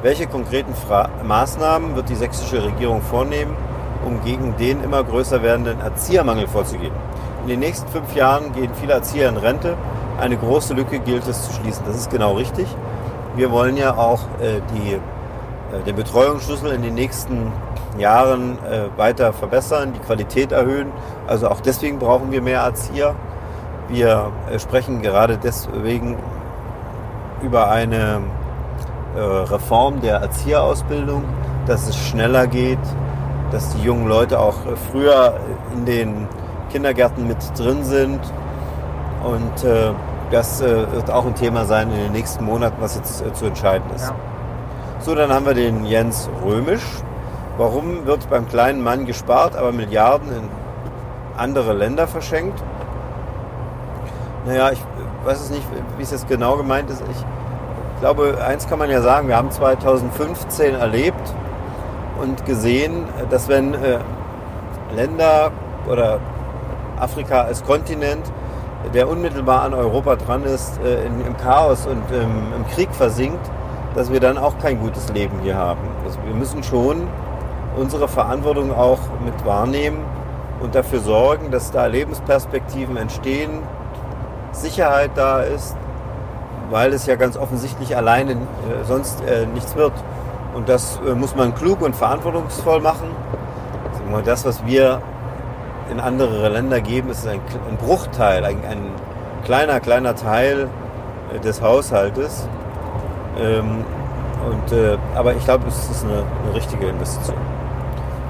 [0.03, 3.57] Welche konkreten Fra Maßnahmen wird die sächsische Regierung vornehmen,
[4.05, 6.93] um gegen den immer größer werdenden Erziehermangel vorzugehen?
[7.43, 9.75] In den nächsten fünf Jahren gehen viele Erzieher in Rente.
[10.19, 11.85] Eine große Lücke gilt es zu schließen.
[11.87, 12.67] Das ist genau richtig.
[13.35, 17.53] Wir wollen ja auch äh, die, äh, den Betreuungsschlüssel in den nächsten
[17.99, 20.91] Jahren äh, weiter verbessern, die Qualität erhöhen.
[21.27, 23.15] Also auch deswegen brauchen wir mehr Erzieher.
[23.89, 26.17] Wir äh, sprechen gerade deswegen
[27.43, 28.21] über eine
[29.17, 31.25] äh, Reform der Erzieherausbildung,
[31.67, 32.79] dass es schneller geht,
[33.53, 35.35] dass die jungen Leute auch äh, früher
[35.75, 36.29] in den
[36.71, 38.21] Kindergärten mit drin sind.
[39.27, 39.91] Und äh,
[40.31, 43.47] das äh, wird auch ein Thema sein in den nächsten Monaten, was jetzt äh, zu
[43.47, 44.09] entscheiden ist.
[44.09, 44.15] Ja.
[45.01, 46.85] So, dann haben wir den Jens Römisch.
[47.59, 50.49] Warum wird beim kleinen Mann gespart, aber Milliarden in
[51.37, 52.63] andere Länder verschenkt?
[54.47, 54.81] Naja, ich
[55.25, 55.67] weiß es nicht,
[55.97, 57.03] wie es jetzt genau gemeint ist.
[57.11, 61.35] Ich glaube, eins kann man ja sagen, wir haben 2015 erlebt
[62.23, 63.99] und gesehen, dass wenn äh,
[64.95, 65.51] Länder
[65.91, 66.21] oder
[67.01, 68.31] Afrika als Kontinent,
[68.95, 73.51] der unmittelbar an Europa dran ist, äh, in, im Chaos und ähm, im Krieg versinkt,
[73.95, 75.81] dass wir dann auch kein gutes Leben hier haben.
[76.05, 77.09] Also wir müssen schon
[77.77, 79.99] unsere Verantwortung auch mit wahrnehmen
[80.61, 83.63] und dafür sorgen, dass da Lebensperspektiven entstehen,
[84.53, 85.77] Sicherheit da ist,
[86.71, 88.37] weil es ja ganz offensichtlich alleine äh,
[88.85, 89.93] sonst äh, nichts wird.
[90.55, 93.11] Und das äh, muss man klug und verantwortungsvoll machen.
[94.25, 95.03] Das, was wir
[95.91, 98.91] in andere Länder geben, ist ein, ein Bruchteil, ein, ein
[99.45, 100.69] kleiner, kleiner Teil
[101.35, 102.49] äh, des Haushaltes.
[103.39, 103.85] Ähm,
[104.49, 107.39] und, äh, aber ich glaube, es ist eine, eine richtige Investition.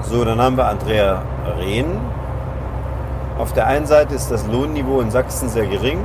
[0.01, 1.21] So, dann haben wir Andrea
[1.59, 1.85] Rehn.
[3.37, 5.99] Auf der einen Seite ist das Lohnniveau in Sachsen sehr gering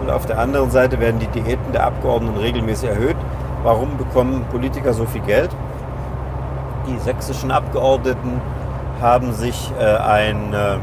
[0.00, 3.16] und auf der anderen Seite werden die Diäten der Abgeordneten regelmäßig erhöht.
[3.62, 5.50] Warum bekommen Politiker so viel Geld?
[6.86, 8.40] Die sächsischen Abgeordneten
[9.02, 10.76] haben sich äh, ein, äh,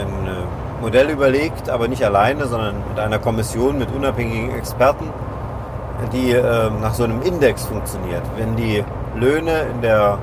[0.00, 5.10] ein äh, Modell überlegt, aber nicht alleine, sondern mit einer Kommission mit unabhängigen Experten,
[6.12, 8.22] die äh, nach so einem Index funktioniert.
[8.36, 8.84] Wenn die
[9.16, 10.18] Löhne in der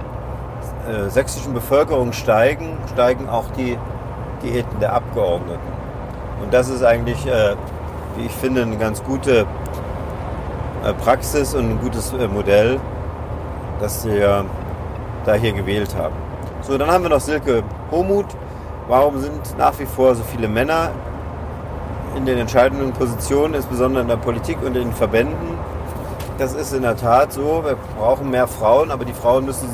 [0.87, 3.77] äh, sächsischen Bevölkerung steigen, steigen auch die
[4.43, 5.59] Diäten der Abgeordneten.
[6.43, 7.55] Und das ist eigentlich, äh,
[8.17, 9.45] wie ich finde, eine ganz gute
[11.03, 12.79] Praxis und ein gutes Modell,
[13.81, 14.45] das wir
[15.25, 16.15] da hier gewählt haben.
[16.61, 18.35] So, dann haben wir noch Silke Homuth.
[18.87, 20.91] Warum sind nach wie vor so viele Männer
[22.15, 25.57] in den entscheidenden Positionen, insbesondere in der Politik und in den Verbänden?
[26.37, 27.63] Das ist in der Tat so.
[27.65, 29.67] Wir brauchen mehr Frauen, aber die Frauen müssen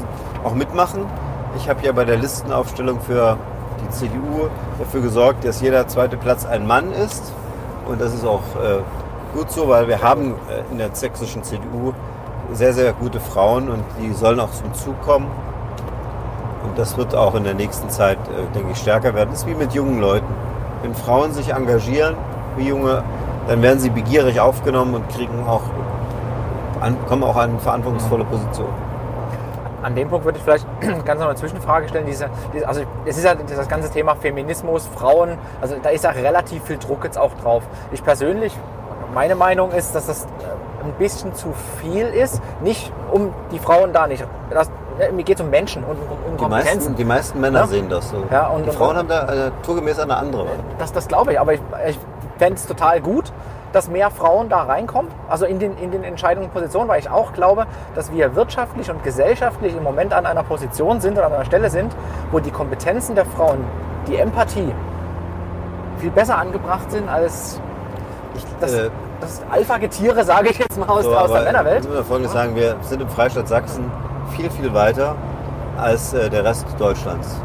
[0.43, 1.05] auch mitmachen.
[1.57, 3.38] Ich habe ja bei der Listenaufstellung für
[3.86, 4.49] die CDU
[4.80, 7.32] dafür gesorgt, dass jeder zweite Platz ein Mann ist.
[7.88, 8.80] Und das ist auch äh,
[9.38, 11.93] gut so, weil wir haben äh, in der sächsischen CDU
[12.51, 15.28] sehr, sehr gute Frauen und die sollen auch zum Zug kommen.
[16.76, 19.30] Das wird auch in der nächsten Zeit, äh, denke ich, stärker werden.
[19.32, 20.28] Das ist wie mit jungen Leuten.
[20.82, 22.15] Wenn Frauen sich engagieren,
[22.57, 23.03] wie junge,
[23.47, 25.61] dann werden sie begierig aufgenommen und kriegen auch,
[27.07, 28.74] kommen auch an verantwortungsvolle Positionen.
[29.84, 30.65] An dem Punkt würde ich vielleicht
[31.05, 32.05] ganz noch eine Zwischenfrage stellen.
[32.05, 36.11] Diese, diese, also es ist ja das ganze Thema Feminismus, Frauen, also da ist ja
[36.11, 37.63] relativ viel Druck jetzt auch drauf.
[37.91, 38.57] Ich persönlich,
[39.13, 42.41] meine Meinung ist, dass das äh, ein bisschen zu viel ist.
[42.61, 44.26] Nicht um die Frauen da nicht.
[44.49, 47.59] Das, ja, mir geht es um Menschen und um, um Die meisten, die meisten Männer
[47.61, 47.67] Ja.
[47.67, 48.17] sehen das so.
[48.31, 50.45] Ja, und- die Frauen haben da äh, naturgemäß eine andere.
[50.79, 51.99] Das, das glaube ich, aber ich, ich
[52.37, 53.31] fände es total gut,
[53.71, 57.33] dass mehr Frauen da reinkommen, also in den, in den entscheidenden Positionen, weil ich auch
[57.33, 57.65] glaube,
[57.95, 61.69] dass wir wirtschaftlich und gesellschaftlich im Moment an einer Position sind oder an einer Stelle
[61.71, 61.91] sind,
[62.31, 63.63] wo die Kompetenzen der Frauen,
[64.07, 64.71] die Empathie
[65.97, 67.59] viel besser angebracht sind als
[68.35, 68.89] Ich, das, äh,
[69.21, 71.85] das Alpha-Getiere, sage ich jetzt mal aus, so, aus der Männerwelt.
[71.85, 73.89] Ich muss Folgendes sagen, wir sind im Freistaat Sachsen
[74.36, 75.15] viel, viel weiter
[75.77, 77.39] als äh, der Rest Deutschlands.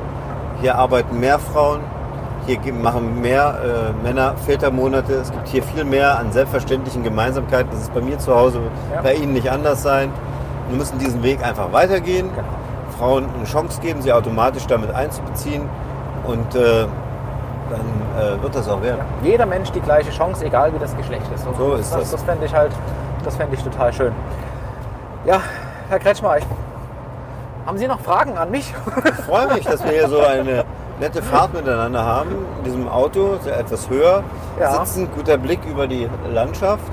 [0.61, 1.81] Hier arbeiten mehr Frauen,
[2.47, 5.13] hier machen mehr äh, Männer Vätermonate.
[5.15, 7.71] Es gibt hier viel mehr an selbstverständlichen Gemeinsamkeiten.
[7.71, 8.61] Das ist bei mir zu Hause,
[8.95, 9.03] Ja.
[9.03, 10.11] bei Ihnen nicht anders sein.
[10.69, 12.49] Wir müssen diesen Weg einfach weitergehen, Genau.
[12.99, 15.63] Frauen eine Chance geben, sie automatisch damit einzubeziehen
[16.27, 16.87] und äh,
[17.71, 17.81] dann
[18.39, 19.01] äh, wird das auch werden.
[19.23, 21.45] Jeder Mensch die gleiche Chance, egal wie das Geschlecht ist.
[21.57, 22.01] So ist das.
[22.01, 22.11] das.
[22.13, 22.73] Das fände ich halt,
[23.25, 24.13] das fände ich total schön.
[25.27, 25.41] Ja,
[25.91, 26.45] Herr Kretschmer, ich,
[27.69, 28.73] haben Sie noch Fragen an mich?
[29.05, 30.65] Ich freue mich, dass wir hier so eine
[31.01, 32.31] nette Fahrt miteinander haben.
[32.59, 34.23] In diesem Auto, sehr etwas höher
[34.59, 34.73] Ja.
[34.73, 36.91] sitzen, guter Blick über die Landschaft.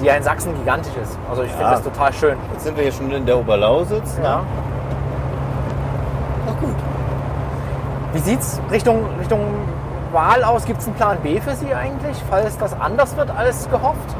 [0.00, 1.18] Die ja in Sachsen gigantisch ist.
[1.28, 1.70] Also ich finde Ja.
[1.72, 2.38] das total schön.
[2.54, 4.16] Jetzt sind wir hier schon in der Oberlausitz.
[4.16, 4.24] ne?
[4.24, 4.40] Ja.
[6.48, 6.74] Ach gut.
[8.14, 9.40] Wie sieht es Richtung, Richtung
[10.12, 10.64] Wahl aus?
[10.64, 14.14] Gibt es einen Plan B für Sie eigentlich, falls das anders wird als gehofft?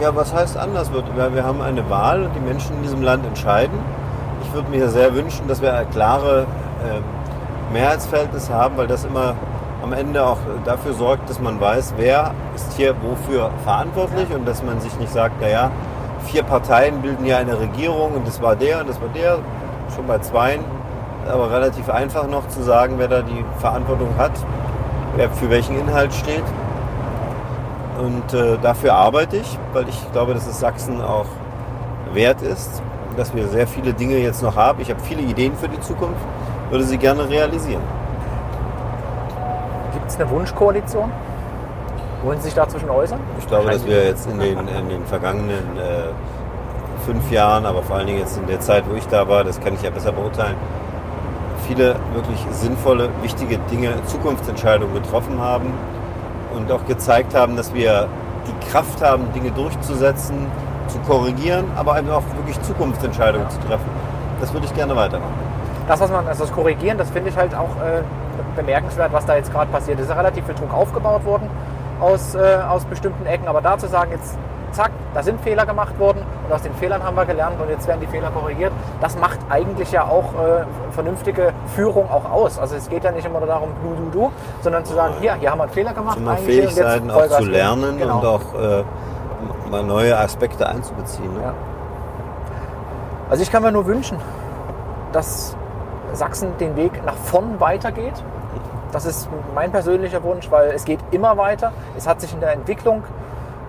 [0.00, 1.04] Ja, was heißt anders wird?
[1.16, 3.76] Wir, wir haben eine Wahl und die Menschen in diesem Land entscheiden.
[4.52, 6.42] Ich würde mir sehr wünschen, dass wir klare
[6.84, 9.34] äh, Mehrheitsverhältnisse haben, weil das immer
[9.82, 10.36] am Ende auch
[10.66, 15.10] dafür sorgt, dass man weiß, wer ist hier wofür verantwortlich und dass man sich nicht
[15.10, 15.70] sagt, naja,
[16.26, 19.38] vier Parteien bilden hier eine Regierung und das war der und das war der,
[19.96, 20.60] schon bei zweien,
[21.26, 24.32] aber relativ einfach noch zu sagen, wer da die Verantwortung hat,
[25.16, 26.44] wer für welchen Inhalt steht.
[27.98, 31.24] Und äh, dafür arbeite ich, weil ich glaube, dass es Sachsen auch
[32.12, 32.82] wert ist,
[33.16, 34.80] dass wir sehr viele Dinge jetzt noch haben.
[34.80, 36.20] Ich habe viele Ideen für die Zukunft,
[36.70, 37.82] würde sie gerne realisieren.
[39.92, 41.10] Gibt es eine Wunschkoalition?
[42.24, 43.18] Wollen Sie sich dazwischen äußern?
[43.40, 47.96] Ich glaube, dass wir jetzt in den, in den vergangenen äh, fünf Jahren, aber vor
[47.96, 50.12] allen Dingen jetzt in der Zeit, wo ich da war, das kann ich ja besser
[50.12, 50.54] beurteilen,
[51.66, 55.72] viele wirklich sinnvolle, wichtige Dinge, Zukunftsentscheidungen getroffen haben
[56.54, 58.08] und auch gezeigt haben, dass wir
[58.46, 60.46] die Kraft haben, Dinge durchzusetzen,
[60.92, 63.88] zu korrigieren, aber eben auch wirklich Zukunftsentscheidungen zu treffen.
[64.40, 65.32] Das würde ich gerne weitermachen.
[65.88, 68.02] Das, was man, also das Korrigieren, das finde ich halt auch äh,
[68.56, 69.98] bemerkenswert, was da jetzt gerade passiert.
[69.98, 71.48] Es ist ja relativ viel Druck aufgebaut worden
[72.00, 74.36] aus, äh, aus bestimmten Ecken, aber da zu sagen, jetzt
[74.72, 77.86] zack, da sind Fehler gemacht worden und aus den Fehlern haben wir gelernt und jetzt
[77.86, 78.72] werden die Fehler korrigiert.
[79.00, 82.58] Das macht eigentlich ja auch äh, vernünftige Führung auch aus.
[82.58, 84.32] Also es geht ja nicht immer nur darum, du, du, du,
[84.62, 86.18] sondern zu sagen, hier, hier haben wir einen Fehler gemacht.
[86.18, 88.18] Jetzt Fähigkeiten auch zu lernen Genau.
[88.18, 88.84] und auch äh,
[89.72, 91.32] mal neue Aspekte einzubeziehen.
[91.32, 91.40] Ne?
[91.42, 91.54] Ja.
[93.28, 94.18] Also ich kann mir nur wünschen,
[95.12, 95.56] dass
[96.12, 98.22] Sachsen den Weg nach vorn weitergeht.
[98.92, 101.72] Das ist mein persönlicher Wunsch, weil es geht immer weiter.
[101.96, 103.02] Es hat sich in der Entwicklung,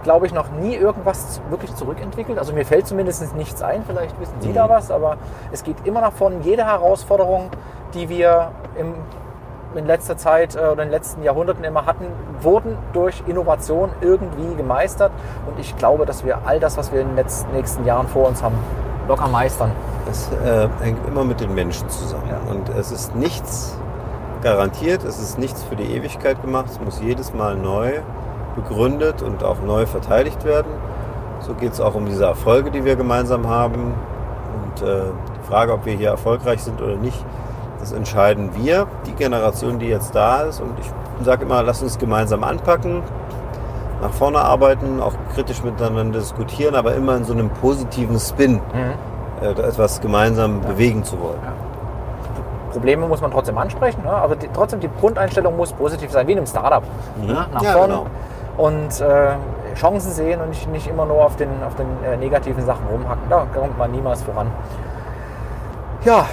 [0.04, 2.38] glaube ich, noch nie irgendwas wirklich zurückentwickelt.
[2.38, 5.16] Also mir fällt zumindest nichts ein, vielleicht wissen Sie da was, aber
[5.54, 6.41] es geht immer nach vorn.
[6.41, 7.49] Jede Herausforderung,
[7.93, 8.95] die wir im,
[9.76, 12.05] in letzter Zeit äh, oder in den letzten Jahrhunderten immer hatten,
[12.41, 15.11] wurden durch Innovation irgendwie gemeistert.
[15.47, 18.28] Und ich glaube, dass wir all das, was wir in den letzten, nächsten Jahren vor
[18.28, 18.57] uns haben,
[19.07, 19.71] locker meistern.
[20.09, 22.30] Es äh, hängt immer mit den Menschen zusammen.
[22.30, 22.51] Ja.
[22.51, 23.78] Und es ist nichts
[24.41, 26.65] garantiert, es ist nichts für die Ewigkeit gemacht.
[26.69, 28.01] Es muss jedes Mal neu
[28.55, 30.71] begründet und auch neu verteidigt werden.
[31.39, 33.93] So geht es auch um diese Erfolge, die wir gemeinsam haben.
[34.63, 35.03] Und äh,
[35.38, 37.24] die Frage, ob wir hier erfolgreich sind oder nicht,
[37.84, 40.61] das entscheiden wir, die Generation, die jetzt da ist.
[40.61, 40.89] Und ich
[41.25, 43.03] sage immer, lass uns gemeinsam anpacken,
[44.01, 48.61] nach vorne arbeiten, auch kritisch miteinander diskutieren, aber immer in so einem positiven Spin
[49.41, 51.39] äh, etwas gemeinsam bewegen zu wollen.
[52.71, 54.11] Probleme muss man trotzdem ansprechen, ne?
[54.11, 56.84] aber die, trotzdem die Grundeinstellung muss positiv sein, wie in einem Startup.
[57.21, 57.45] Ne?
[57.53, 58.05] Nach Ja, vorn genau.
[58.57, 62.65] und äh, Chancen sehen und nicht, nicht immer nur auf den, auf den äh, negativen
[62.65, 63.23] Sachen rumhacken.
[63.29, 64.47] Da kommt man niemals voran.
[66.05, 66.25] Ja,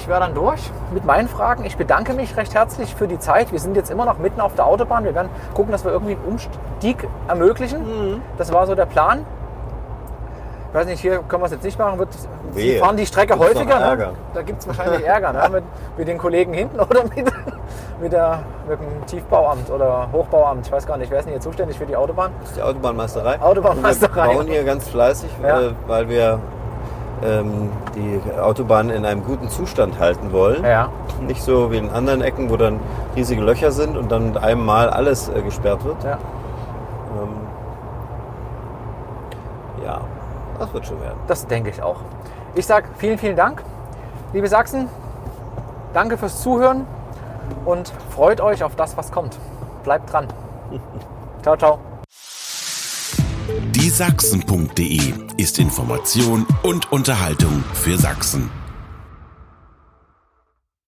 [0.00, 1.64] ich wäre dann durch mit meinen Fragen.
[1.64, 3.52] Ich bedanke mich recht herzlich für die Zeit.
[3.52, 5.04] Wir sind jetzt immer noch mitten auf der Autobahn.
[5.04, 8.22] Wir werden gucken, dass wir irgendwie einen Umstieg ermöglichen.
[8.38, 9.24] Das war so der Plan.
[10.68, 11.98] Ich weiß nicht, hier können wir es jetzt nicht machen.
[11.98, 12.08] Wird,
[12.52, 12.78] Sie Wehe.
[12.78, 13.96] fahren die Strecke Gibt's häufiger.
[13.96, 14.12] Ne?
[14.34, 15.48] Da gibt es wahrscheinlich Ärger ne?
[15.50, 15.64] mit,
[15.98, 17.30] mit den Kollegen hinten oder mit,
[18.00, 20.66] mit, der, mit dem Tiefbauamt oder Hochbauamt.
[20.66, 22.30] Ich weiß gar nicht, wer ist denn hier zuständig für die Autobahn?
[22.40, 23.40] Das ist die Autobahnmeisterei.
[23.40, 24.28] Autobahnmeisterei.
[24.28, 25.72] Wir bauen hier ganz fleißig, Ja.
[25.88, 26.38] weil wir
[27.24, 30.64] ähm, die Autobahn in einem guten Zustand halten wollen.
[30.64, 30.88] Ja.
[31.26, 32.80] Nicht so wie in anderen Ecken, wo dann
[33.16, 36.02] riesige Löcher sind und dann mit einem Mal alles äh, gesperrt wird.
[36.04, 36.12] ja.
[36.12, 37.28] Ähm,
[39.84, 40.00] ja,
[40.58, 41.18] das wird schon werden.
[41.26, 41.96] Das denke ich auch.
[42.54, 43.62] Ich sage vielen, vielen Dank,
[44.32, 44.88] liebe Sachsen.
[45.92, 46.86] Danke fürs Zuhören
[47.64, 49.38] und freut euch auf das, was kommt.
[49.82, 50.26] Bleibt dran.
[51.42, 51.89] Ciao, ciao.
[53.74, 55.00] Die Sachsen.de
[55.36, 58.59] ist Information und Unterhaltung für Sachsen.